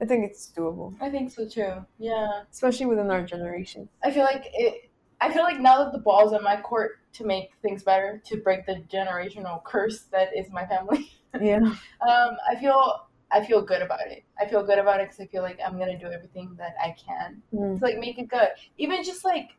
I 0.00 0.06
think 0.06 0.24
it's 0.30 0.50
doable, 0.56 0.94
I 1.00 1.10
think 1.10 1.30
so 1.30 1.46
too. 1.46 1.84
Yeah. 1.98 2.42
especially 2.50 2.86
within 2.86 3.10
our 3.10 3.22
generation. 3.22 3.88
I 4.02 4.10
feel 4.10 4.22
like 4.24 4.44
it. 4.54 4.90
I 5.20 5.30
feel 5.30 5.42
like 5.42 5.60
now 5.60 5.84
that 5.84 5.92
the 5.92 5.98
ball's 5.98 6.32
in 6.32 6.42
my 6.42 6.58
court 6.58 6.92
to 7.12 7.24
make 7.26 7.50
things 7.60 7.82
better, 7.82 8.22
to 8.24 8.38
break 8.38 8.64
the 8.64 8.82
generational 8.90 9.62
curse 9.62 10.04
that 10.12 10.28
is 10.36 10.50
my 10.50 10.66
family. 10.66 11.10
Yeah. 11.40 11.58
Um, 11.58 12.36
I 12.50 12.56
feel 12.58 13.06
I 13.32 13.44
feel 13.44 13.62
good 13.62 13.82
about 13.82 14.06
it. 14.08 14.24
I 14.38 14.46
feel 14.46 14.62
good 14.64 14.78
about 14.78 15.00
it 15.00 15.04
because 15.08 15.20
I 15.20 15.26
feel 15.26 15.42
like 15.42 15.58
I'm 15.64 15.78
gonna 15.78 15.98
do 15.98 16.06
everything 16.08 16.54
that 16.58 16.74
I 16.82 16.94
can 17.06 17.42
Mm. 17.54 17.78
to 17.78 17.84
like 17.84 17.98
make 17.98 18.18
it 18.18 18.28
good. 18.28 18.48
Even 18.78 19.02
just 19.04 19.24
like 19.24 19.50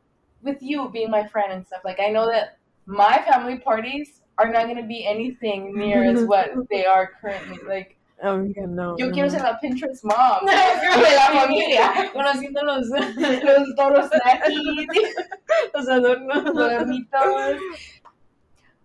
with 0.41 0.61
you 0.61 0.89
being 0.89 1.09
my 1.11 1.25
friend 1.27 1.51
and 1.53 1.65
stuff. 1.65 1.81
Like 1.85 1.99
I 1.99 2.09
know 2.09 2.29
that 2.29 2.57
my 2.85 3.21
family 3.29 3.59
parties 3.59 4.21
are 4.37 4.49
not 4.51 4.67
gonna 4.67 4.85
be 4.87 5.05
anything 5.05 5.77
near 5.77 6.03
as 6.03 6.23
what 6.25 6.49
they 6.71 6.85
are 6.85 7.11
currently. 7.21 7.59
Like 7.67 7.97
Oh 8.23 8.39
yeah, 8.55 8.65
no. 8.67 8.95
yo 8.99 9.07
no, 9.07 9.13
quiero 9.13 9.29
ser 9.29 9.41
la 9.41 9.57
Pinterest 9.59 10.03
mom 10.03 10.45
de 10.45 11.15
la 11.15 11.27
familia. 11.33 12.11
Conociendo 12.13 12.61
los, 12.63 12.87
Los 13.17 13.75
toros 13.75 14.09
los 15.73 15.87
adornos. 15.89 16.43
los 16.43 16.57
adornitos, 16.57 17.55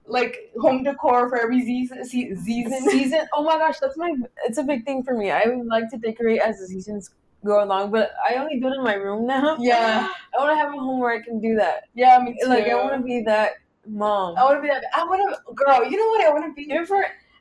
like 0.06 0.52
home 0.60 0.82
decor 0.84 1.28
for 1.28 1.38
every 1.40 1.60
season. 1.64 2.04
Season. 2.04 2.36
season. 2.90 3.26
Oh 3.34 3.42
my 3.44 3.58
gosh, 3.58 3.78
that's 3.80 3.96
my. 3.96 4.14
It's 4.44 4.58
a 4.58 4.62
big 4.62 4.84
thing 4.84 5.02
for 5.02 5.14
me. 5.16 5.30
I 5.30 5.42
would 5.46 5.66
like 5.66 5.90
to 5.90 5.98
decorate 5.98 6.40
as 6.40 6.58
the 6.58 6.66
seasons 6.66 7.10
go 7.44 7.62
along, 7.62 7.90
but 7.90 8.12
I 8.28 8.34
only 8.36 8.58
do 8.60 8.68
it 8.68 8.74
in 8.76 8.82
my 8.84 8.94
room 8.94 9.26
now. 9.26 9.56
Yeah, 9.60 10.08
I 10.34 10.38
want 10.38 10.50
to 10.50 10.56
have 10.56 10.72
a 10.74 10.78
home 10.78 11.00
where 11.00 11.12
I 11.12 11.20
can 11.20 11.40
do 11.40 11.54
that. 11.56 11.84
yeah, 11.94 12.18
me 12.18 12.36
too. 12.40 12.48
Like 12.48 12.66
I 12.68 12.74
want 12.74 12.94
to 12.96 13.02
be 13.02 13.20
that 13.22 13.52
mom. 13.86 14.36
I 14.36 14.44
want 14.44 14.58
to 14.58 14.62
be 14.62 14.68
that. 14.68 14.82
I 14.94 15.04
want 15.04 15.22
to, 15.34 15.52
girl. 15.54 15.84
You 15.88 15.96
know 15.96 16.08
what 16.08 16.24
I 16.24 16.30
want 16.30 16.44
to 16.46 16.52
be? 16.54 16.66
For 16.86 16.96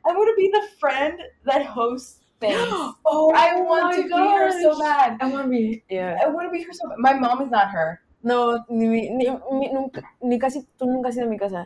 I 0.08 0.10
want 0.13 0.30
to 0.30 0.36
be 0.38 0.49
the 0.51 0.67
friend 0.80 1.19
that 1.45 1.65
hosts 1.65 2.19
things. 2.39 2.58
oh, 3.06 3.32
I 3.34 3.62
want 3.62 3.95
to 3.95 4.04
be 4.04 4.10
her 4.12 4.51
so 4.62 4.78
bad. 4.80 5.17
I 5.21 5.28
want 5.28 5.45
to 5.45 5.49
be. 5.49 5.84
Yeah. 5.89 6.19
I 6.21 6.28
want 6.28 6.47
to 6.47 6.51
be 6.51 6.62
her 6.63 6.73
so 6.73 6.89
bad. 6.89 6.97
My 6.99 7.13
mom 7.13 7.41
is 7.41 7.49
not 7.49 7.69
her. 7.69 8.01
No, 8.21 8.63
ni, 8.69 8.88
ni, 9.10 9.30
mi- 9.51 9.71
nunca, 9.71 10.01
ni 10.21 10.39
casi 10.39 10.65
tú 10.80 10.86
nunca 10.88 11.10
has 11.10 11.17
ido 11.17 11.28
a 11.28 11.30
mi 11.30 11.38
casa. 11.38 11.65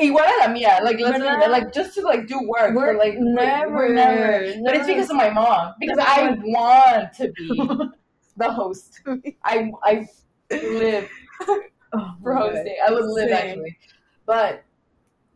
Igual 0.00 0.24
a 0.26 0.46
la 0.46 0.54
mía. 0.54 0.82
Like 0.82 0.98
let's 1.00 1.18
be, 1.18 1.48
like 1.50 1.72
just 1.72 1.94
to 1.94 2.02
like 2.02 2.26
do 2.26 2.38
work. 2.48 2.74
We're 2.74 2.94
but, 2.94 2.98
like 3.04 3.14
we're- 3.18 3.34
never, 3.34 3.88
never. 3.92 4.54
But 4.64 4.76
it's 4.76 4.86
because 4.86 5.10
of 5.10 5.16
my 5.16 5.30
mom. 5.30 5.74
Because 5.80 5.96
Never. 5.98 6.10
I 6.10 6.38
want 6.42 7.12
to 7.14 7.32
be 7.32 7.48
the 8.36 8.52
host. 8.52 9.00
I 9.44 9.70
I 9.82 10.06
live 10.50 11.08
Oh, 11.96 12.14
for 12.22 12.34
hosting. 12.34 12.76
I 12.86 12.90
would 12.92 13.04
live 13.04 13.28
Same. 13.30 13.48
actually. 13.50 13.78
But 14.26 14.64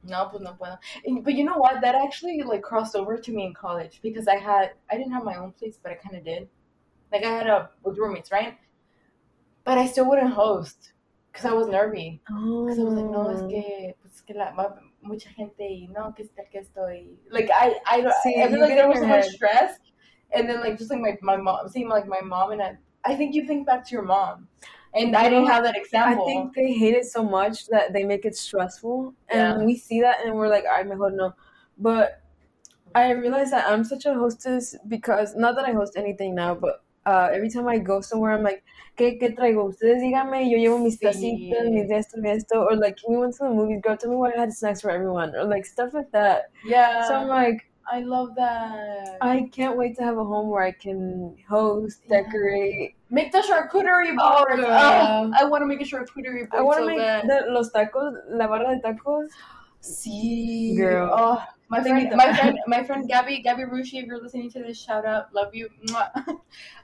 no, 0.02 0.26
pues 0.30 0.42
no 0.42 0.54
puedo. 0.58 0.78
But 1.22 1.34
you 1.34 1.44
know 1.44 1.56
what? 1.56 1.80
That 1.82 1.94
actually 1.94 2.42
like 2.42 2.62
crossed 2.62 2.96
over 2.96 3.16
to 3.16 3.32
me 3.32 3.44
in 3.46 3.54
college 3.54 4.00
because 4.02 4.26
I 4.26 4.36
had 4.36 4.72
I 4.90 4.96
didn't 4.96 5.12
have 5.12 5.24
my 5.24 5.36
own 5.36 5.52
place, 5.52 5.78
but 5.82 5.92
I 5.92 5.94
kind 5.96 6.16
of 6.16 6.24
did. 6.24 6.48
Like 7.12 7.24
I 7.24 7.30
had 7.30 7.46
a 7.46 7.70
with 7.84 7.96
roommates, 7.98 8.32
right? 8.32 8.58
But 9.64 9.78
I 9.78 9.86
still 9.86 10.08
wouldn't 10.08 10.32
host 10.32 10.92
because 11.30 11.44
I 11.46 11.52
was 11.52 11.68
nervy. 11.68 12.20
Because 12.26 12.78
I 12.78 12.82
was 12.82 12.94
like, 12.94 13.04
no, 13.10 13.28
es 13.30 13.42
Oh. 13.42 13.48
que 13.48 13.94
pues 14.00 14.07
es 14.18 14.22
que 14.22 14.34
la 14.34 14.52
mucha 15.00 15.30
gente 15.30 15.64
y 15.64 15.88
no, 15.88 16.14
que 16.14 16.22
está 16.24 16.44
que 16.50 16.58
estoy. 16.58 17.18
Like 17.30 17.50
I 17.50 17.76
I 17.86 18.00
don't. 18.00 18.14
Sí, 18.24 18.42
I 18.42 18.48
feel 18.48 18.60
like 18.60 18.74
there 18.74 18.88
was 18.88 18.98
so 19.00 19.06
much 19.06 19.26
stress, 19.26 19.78
and 20.32 20.48
then 20.48 20.60
like 20.60 20.78
just 20.78 20.90
like 20.90 21.00
my 21.00 21.16
my 21.22 21.36
mom, 21.36 21.68
seeing 21.68 21.88
like 21.88 22.06
my 22.06 22.20
mom 22.20 22.52
and 22.52 22.62
I. 22.62 22.78
I 23.04 23.14
think 23.14 23.34
you 23.34 23.46
think 23.46 23.66
back 23.66 23.86
to 23.86 23.92
your 23.92 24.02
mom, 24.02 24.48
and 24.92 25.14
I 25.16 25.28
didn't 25.28 25.46
have 25.46 25.62
that 25.64 25.76
example. 25.76 26.24
I 26.24 26.26
think 26.26 26.54
they 26.54 26.72
hate 26.72 26.94
it 26.94 27.06
so 27.06 27.22
much 27.22 27.66
that 27.68 27.92
they 27.92 28.04
make 28.04 28.24
it 28.24 28.36
stressful, 28.36 29.14
and 29.28 29.60
Yeah. 29.60 29.64
we 29.64 29.76
see 29.76 30.00
that, 30.02 30.24
and 30.24 30.34
we're 30.34 30.48
like, 30.48 30.64
"I 30.70 30.82
mejor 30.82 31.10
no." 31.10 31.32
But 31.78 32.20
I 32.94 33.12
realize 33.12 33.50
that 33.52 33.68
I'm 33.68 33.84
such 33.84 34.04
a 34.04 34.14
hostess 34.14 34.74
because 34.88 35.36
not 35.36 35.54
that 35.56 35.64
I 35.64 35.72
host 35.72 35.96
anything 35.96 36.34
now, 36.34 36.54
but 36.54 36.82
uh, 37.08 37.28
every 37.32 37.48
time 37.50 37.66
I 37.68 37.78
go 37.78 38.00
somewhere, 38.02 38.32
I'm 38.36 38.42
like, 38.42 38.62
¿qué, 38.98 39.18
qué 39.18 39.34
traigo? 39.34 39.64
Ustedes 39.72 40.02
díganme, 40.02 40.50
yo 40.50 40.58
llevo 40.58 40.78
mis 40.78 40.98
Sí. 40.98 41.06
tacitas, 41.06 41.64
mis 41.70 41.90
esto, 41.90 42.18
mi 42.20 42.30
esto, 42.30 42.60
or 42.68 42.76
like 42.76 42.96
we 43.08 43.16
went 43.16 43.34
to 43.38 43.44
the 43.44 43.50
movies, 43.50 43.80
girl, 43.82 43.96
tell 43.96 44.10
me 44.10 44.16
why 44.16 44.32
I 44.36 44.40
had 44.40 44.52
snacks 44.52 44.82
for 44.82 44.90
everyone, 44.90 45.34
or 45.34 45.44
like 45.44 45.64
stuff 45.64 45.94
like 45.94 46.10
that. 46.12 46.50
yeah, 46.64 47.06
So 47.08 47.14
I'm 47.14 47.28
like, 47.28 47.64
I 47.90 48.00
love 48.00 48.34
that. 48.36 49.16
I 49.22 49.48
can't 49.50 49.76
wait 49.78 49.96
to 49.96 50.02
have 50.04 50.18
a 50.18 50.24
home 50.24 50.50
where 50.50 50.62
I 50.62 50.72
can 50.72 51.34
host, 51.48 52.02
decorate. 52.08 52.94
make 53.10 53.32
the 53.32 53.38
charcuterie 53.40 54.14
Oh, 54.20 54.44
board. 54.44 54.60
girl. 54.60 54.68
Oh, 54.70 55.32
I 55.34 55.44
want 55.48 55.62
to 55.62 55.66
make 55.66 55.80
a 55.80 55.84
charcuterie 55.88 56.44
board 56.50 56.60
I 56.60 56.62
want 56.62 56.78
to 56.78 56.84
so 56.84 56.88
make 56.92 57.22
the, 57.30 57.46
los 57.48 57.72
tacos, 57.72 58.12
la 58.28 58.46
barra 58.46 58.76
de 58.76 58.82
tacos. 58.82 59.28
See, 59.80 60.74
Girl. 60.76 61.08
Oh, 61.10 61.42
my 61.68 61.82
friend, 61.82 62.12
my 62.14 62.34
friend, 62.34 62.58
my 62.66 62.84
friend 62.84 63.08
Gabby, 63.08 63.40
Gabby 63.40 63.62
Rushi. 63.62 64.02
If 64.02 64.06
you're 64.06 64.22
listening 64.22 64.50
to 64.52 64.60
this, 64.60 64.80
shout 64.82 65.04
out, 65.04 65.32
love 65.34 65.54
you. 65.54 65.68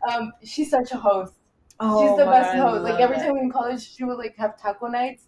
Um, 0.06 0.32
she's 0.44 0.70
such 0.70 0.92
a 0.92 0.98
host. 0.98 1.32
Oh, 1.80 2.00
she's 2.00 2.16
the 2.16 2.26
best 2.26 2.54
host. 2.56 2.82
Like 2.82 3.00
every 3.00 3.16
it. 3.16 3.20
time 3.20 3.32
we 3.32 3.38
were 3.38 3.44
in 3.44 3.50
college, 3.50 3.94
she 3.94 4.04
would 4.04 4.18
like 4.18 4.36
have 4.36 4.60
taco 4.60 4.86
nights, 4.86 5.24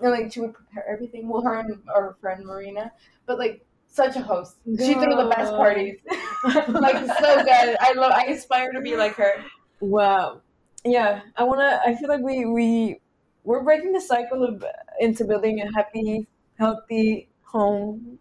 and 0.00 0.10
like 0.10 0.32
she 0.32 0.40
would 0.40 0.52
prepare 0.52 0.84
everything. 0.88 1.28
Well, 1.28 1.42
her 1.42 1.58
and 1.60 1.78
our 1.94 2.16
friend 2.20 2.44
Marina, 2.44 2.92
but 3.26 3.38
like 3.38 3.64
such 3.86 4.16
a 4.16 4.20
host. 4.20 4.56
She 4.66 4.94
threw 4.94 5.14
the 5.14 5.32
best 5.36 5.52
parties. 5.54 5.98
like 6.68 7.06
so 7.18 7.44
good. 7.44 7.76
I 7.80 7.92
love. 7.96 8.12
I 8.12 8.24
aspire 8.26 8.72
to 8.72 8.80
be 8.80 8.96
like 8.96 9.14
her. 9.14 9.44
Wow. 9.80 10.40
Yeah, 10.84 11.20
I 11.36 11.44
wanna. 11.44 11.80
I 11.84 11.94
feel 11.94 12.08
like 12.08 12.22
we 12.22 12.46
we 12.46 13.00
we're 13.44 13.62
breaking 13.62 13.92
the 13.92 14.00
cycle 14.00 14.44
of 14.44 14.64
into 14.98 15.24
building 15.24 15.60
a 15.60 15.72
happy, 15.72 16.26
healthy 16.58 17.28
home. 17.42 18.18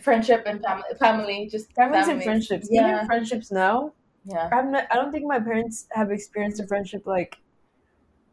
Friendship 0.00 0.42
and 0.46 0.62
family, 0.62 0.84
family, 0.98 1.48
just 1.50 1.72
Families 1.74 2.08
and 2.08 2.22
friendships. 2.22 2.68
Yeah. 2.70 2.94
Even 2.94 3.06
friendships 3.06 3.50
now. 3.52 3.92
Yeah. 4.24 4.48
I'm 4.52 4.70
not. 4.72 4.86
I 4.90 4.96
don't 4.96 5.12
think 5.12 5.26
my 5.26 5.40
parents 5.40 5.86
have 5.92 6.10
experienced 6.10 6.60
a 6.60 6.66
friendship 6.66 7.06
like 7.06 7.36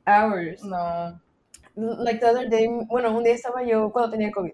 ours. 0.06 0.64
No. 0.64 1.20
Like 1.76 2.20
the 2.22 2.28
other 2.28 2.50
day, 2.50 2.68
bueno, 2.90 3.16
un 3.16 3.24
día 3.24 3.36
estaba 3.36 3.68
yo 3.68 3.90
cuando 3.90 4.18
tenía 4.18 4.32
COVID. 4.32 4.54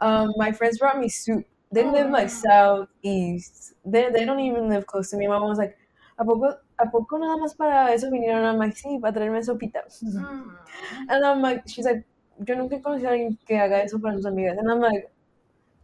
Um, 0.00 0.32
my 0.36 0.52
friends 0.52 0.78
brought 0.78 0.98
me 0.98 1.08
soup. 1.08 1.44
They 1.72 1.82
Oh, 1.84 1.90
live 1.90 2.10
like 2.10 2.30
southeast. 2.30 3.74
They 3.84 4.10
they 4.10 4.24
don't 4.24 4.40
even 4.40 4.68
live 4.68 4.86
close 4.86 5.10
to 5.10 5.16
me. 5.16 5.26
My 5.26 5.38
mom 5.38 5.48
was 5.48 5.58
like, 5.58 5.76
¿a 6.18 6.24
poco, 6.24 6.54
a 6.78 6.86
poco 6.90 7.18
nada 7.18 7.36
más 7.36 7.56
para 7.56 7.92
eso 7.92 8.10
vinieron? 8.10 8.58
Like, 8.58 8.74
sí, 8.76 9.00
para 9.00 9.12
traerme 9.12 9.42
sopita. 9.42 9.82
Mm. 10.02 10.56
And 11.10 11.24
I'm 11.24 11.42
like, 11.42 11.66
she's 11.68 11.84
like, 11.84 12.04
yo 12.44 12.54
nunca 12.54 12.76
he 12.76 12.80
conocido 12.80 13.08
a 13.08 13.12
alguien 13.14 13.38
que 13.46 13.56
haga 13.58 13.82
eso 13.82 13.98
para 13.98 14.14
sus 14.14 14.26
amigas. 14.26 14.58
And 14.58 14.70
I'm 14.70 14.80
like, 14.80 15.10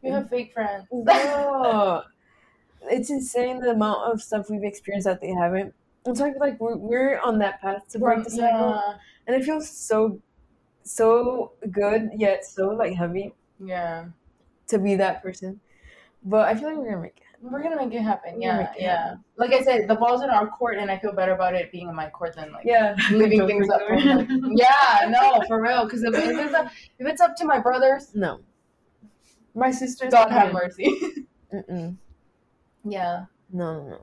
You 0.02 0.12
have 0.12 0.28
fake 0.28 0.52
friends. 0.52 0.86
no. 0.92 2.02
it's 2.90 3.10
insane 3.10 3.60
the 3.60 3.70
amount 3.70 4.12
of 4.12 4.20
stuff 4.20 4.46
we've 4.50 4.64
experienced 4.64 5.06
that 5.06 5.20
they 5.20 5.30
haven't. 5.32 5.74
And 6.04 6.18
so 6.18 6.24
I 6.26 6.30
feel 6.32 6.40
like 6.40 6.60
we're, 6.60 6.76
we're 6.76 7.20
on 7.20 7.38
that 7.38 7.60
path 7.60 7.86
to 7.90 7.98
break 8.00 8.24
the 8.24 8.30
cycle. 8.30 8.70
yeah. 8.70 8.94
And 9.28 9.36
it 9.40 9.44
feels 9.44 9.68
so, 9.70 10.20
so 10.82 11.52
good, 11.70 12.10
yet 12.16 12.44
so 12.44 12.68
like 12.70 12.94
heavy 12.94 13.32
Yeah. 13.64 14.06
to 14.68 14.78
be 14.78 14.96
that 14.96 15.22
person. 15.22 15.60
But 16.24 16.48
I 16.48 16.54
feel 16.56 16.68
like 16.68 16.78
we're 16.78 16.90
gonna 16.90 17.02
make 17.02 17.16
it. 17.18 17.22
We're 17.40 17.62
gonna 17.62 17.76
make 17.76 17.92
it 17.92 18.02
happen. 18.02 18.34
We're 18.34 18.40
Yeah, 18.42 18.60
it 18.72 18.76
yeah. 18.80 19.14
Like 19.36 19.52
I 19.52 19.62
said, 19.62 19.88
the 19.88 19.96
ball's 19.96 20.22
in 20.22 20.30
our 20.30 20.46
court, 20.48 20.76
and 20.78 20.90
I 20.92 20.98
feel 20.98 21.12
better 21.12 21.32
about 21.32 21.54
it 21.54 21.72
being 21.72 21.88
in 21.88 21.94
my 21.94 22.08
court 22.10 22.36
than 22.36 22.52
like 22.52 22.64
Yeah. 22.64 22.94
leaving 23.12 23.46
things 23.46 23.68
up. 23.68 23.80
For, 23.88 23.96
like, 23.98 24.28
yeah, 24.54 25.08
no, 25.08 25.42
for 25.48 25.60
real. 25.62 25.84
Because 25.84 26.02
if, 26.04 26.14
if 26.14 26.38
it's 26.38 26.54
up, 26.54 26.66
if 26.98 27.06
it's 27.06 27.20
up 27.20 27.34
to 27.36 27.44
my 27.44 27.58
brothers, 27.60 28.10
No. 28.14 28.40
My 29.54 29.70
sister's 29.70 30.12
God 30.12 30.30
have 30.30 30.50
coming. 30.50 30.54
mercy. 30.54 30.88
Mm-mm. 31.52 31.96
yeah. 32.84 33.26
No, 33.52 33.74
no, 33.82 33.88
no. 33.90 34.00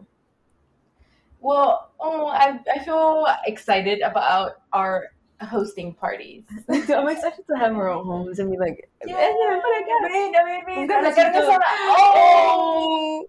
Well, 1.41 1.89
oh, 1.99 2.27
I 2.27 2.59
I 2.69 2.79
feel 2.83 3.25
excited 3.45 4.01
about 4.01 4.61
our 4.73 5.07
hosting 5.41 5.93
parties. 5.95 6.43
I'm 6.69 7.07
excited 7.09 7.47
to 7.49 7.55
have 7.57 7.73
our 7.75 7.87
own 7.89 8.05
homes 8.05 8.37
and 8.39 8.51
be 8.51 8.57
like, 8.59 8.89
Yeah. 9.07 9.15
"Eh, 9.17 9.31
ven 9.33 9.61
para 9.63 9.77
acá." 9.81 9.95
Ven, 10.11 10.35
a 10.35 10.41
ver, 10.43 10.61
ven, 10.67 10.77
Un 10.83 10.91
a 10.91 11.01
la 11.01 11.09
cafecito. 11.15 11.15
carne 11.15 11.33
asada. 11.33 11.69
Oh, 11.95 13.25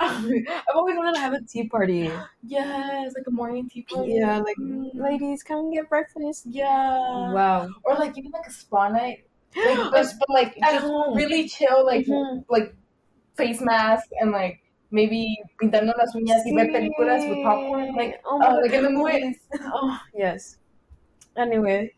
I've 0.00 0.74
always 0.74 0.96
wanted 0.96 1.14
to 1.14 1.20
have 1.20 1.34
a 1.34 1.42
tea 1.42 1.68
party. 1.68 2.10
yes, 2.42 3.12
like 3.14 3.26
a 3.26 3.30
morning 3.30 3.68
tea 3.68 3.82
party. 3.82 4.14
Yeah, 4.18 4.38
like 4.40 4.56
Mm. 4.56 4.94
ladies, 4.94 5.42
come 5.44 5.68
and 5.68 5.72
get 5.74 5.88
breakfast. 5.88 6.46
Yeah. 6.46 7.30
Wow. 7.30 7.68
Or 7.84 7.94
like 7.94 8.16
even 8.16 8.32
like 8.32 8.46
a 8.46 8.50
spa 8.52 8.88
night. 8.88 9.27
Like, 9.56 9.76
but, 9.90 9.92
but 10.18 10.28
like 10.28 10.56
At 10.62 10.72
just 10.72 10.86
home. 10.86 11.16
really 11.16 11.48
chill, 11.48 11.84
like 11.84 12.06
Mhm. 12.06 12.44
like 12.48 12.74
face 13.36 13.60
mask 13.60 14.06
and 14.20 14.30
like 14.32 14.60
maybe 14.90 15.36
pintando 15.60 15.92
las 15.96 16.14
uñas 16.14 16.44
y 16.44 16.52
ver 16.54 16.68
películas 16.72 17.28
with 17.28 17.42
popcorn. 17.44 17.94
Like 17.94 18.20
oh, 18.24 18.40
oh, 18.42 18.60
like 18.62 18.72
in 18.72 18.82
the 18.84 18.90
movies. 18.90 19.38
Oh, 19.60 19.98
yes. 20.14 20.58
Anyway, 21.36 21.92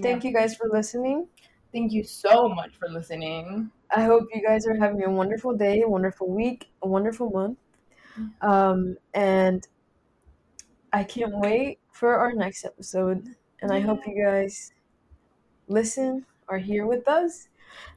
thank 0.00 0.24
you 0.24 0.32
guys 0.32 0.54
for 0.54 0.68
listening. 0.68 1.26
Thank 1.72 1.92
you 1.92 2.02
so 2.04 2.48
much 2.48 2.72
for 2.78 2.88
listening. 2.88 3.70
I 3.94 4.02
hope 4.04 4.28
you 4.34 4.42
guys 4.42 4.66
are 4.66 4.74
having 4.76 5.02
a 5.04 5.10
wonderful 5.10 5.56
day, 5.56 5.82
a 5.82 5.88
wonderful 5.88 6.28
week, 6.28 6.70
a 6.82 6.88
wonderful 6.88 7.30
month. 7.30 7.58
Um, 8.40 8.96
and 9.14 9.66
I 10.92 11.04
can't 11.04 11.32
wait 11.38 11.78
for 11.92 12.16
our 12.16 12.32
next 12.32 12.64
episode. 12.64 13.24
And 13.62 13.72
I 13.72 13.80
hope 13.80 14.06
you 14.06 14.24
guys 14.24 14.72
listen, 15.70 16.26
are 16.48 16.58
here 16.58 16.86
with 16.86 17.08
us. 17.08 17.48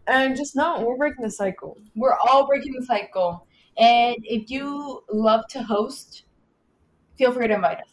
And 0.07 0.35
just 0.37 0.55
know 0.55 0.79
we're 0.81 0.97
breaking 0.97 1.23
the 1.23 1.31
cycle. 1.31 1.77
We're 1.95 2.15
all 2.17 2.45
breaking 2.47 2.73
the 2.73 2.85
cycle. 2.85 3.45
And 3.77 4.15
if 4.21 4.49
you 4.51 5.03
love 5.11 5.47
to 5.49 5.63
host, 5.63 6.23
feel 7.17 7.31
free 7.33 7.47
to 7.47 7.55
invite 7.55 7.79
us. 7.79 7.89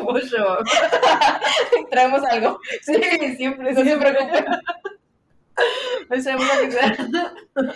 we'll 0.00 0.26
show 0.26 0.46
up. 0.46 0.66
Traemos 1.92 2.22
algo. 2.30 2.56
Sí, 2.82 3.36
siempre, 3.36 3.72
No 3.72 3.74
se 3.74 3.84
siempre. 3.84 4.14
preocupen. 4.14 4.44
Nos 6.10 6.24
vemos 6.24 6.48
la. 7.56 7.74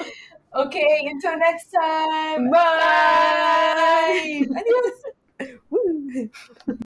Okay, 0.54 1.06
until 1.10 1.36
next 1.38 1.70
time. 1.70 2.48
Bye. 2.50 4.46
Adios. 4.56 5.60
Woo. 5.68 6.30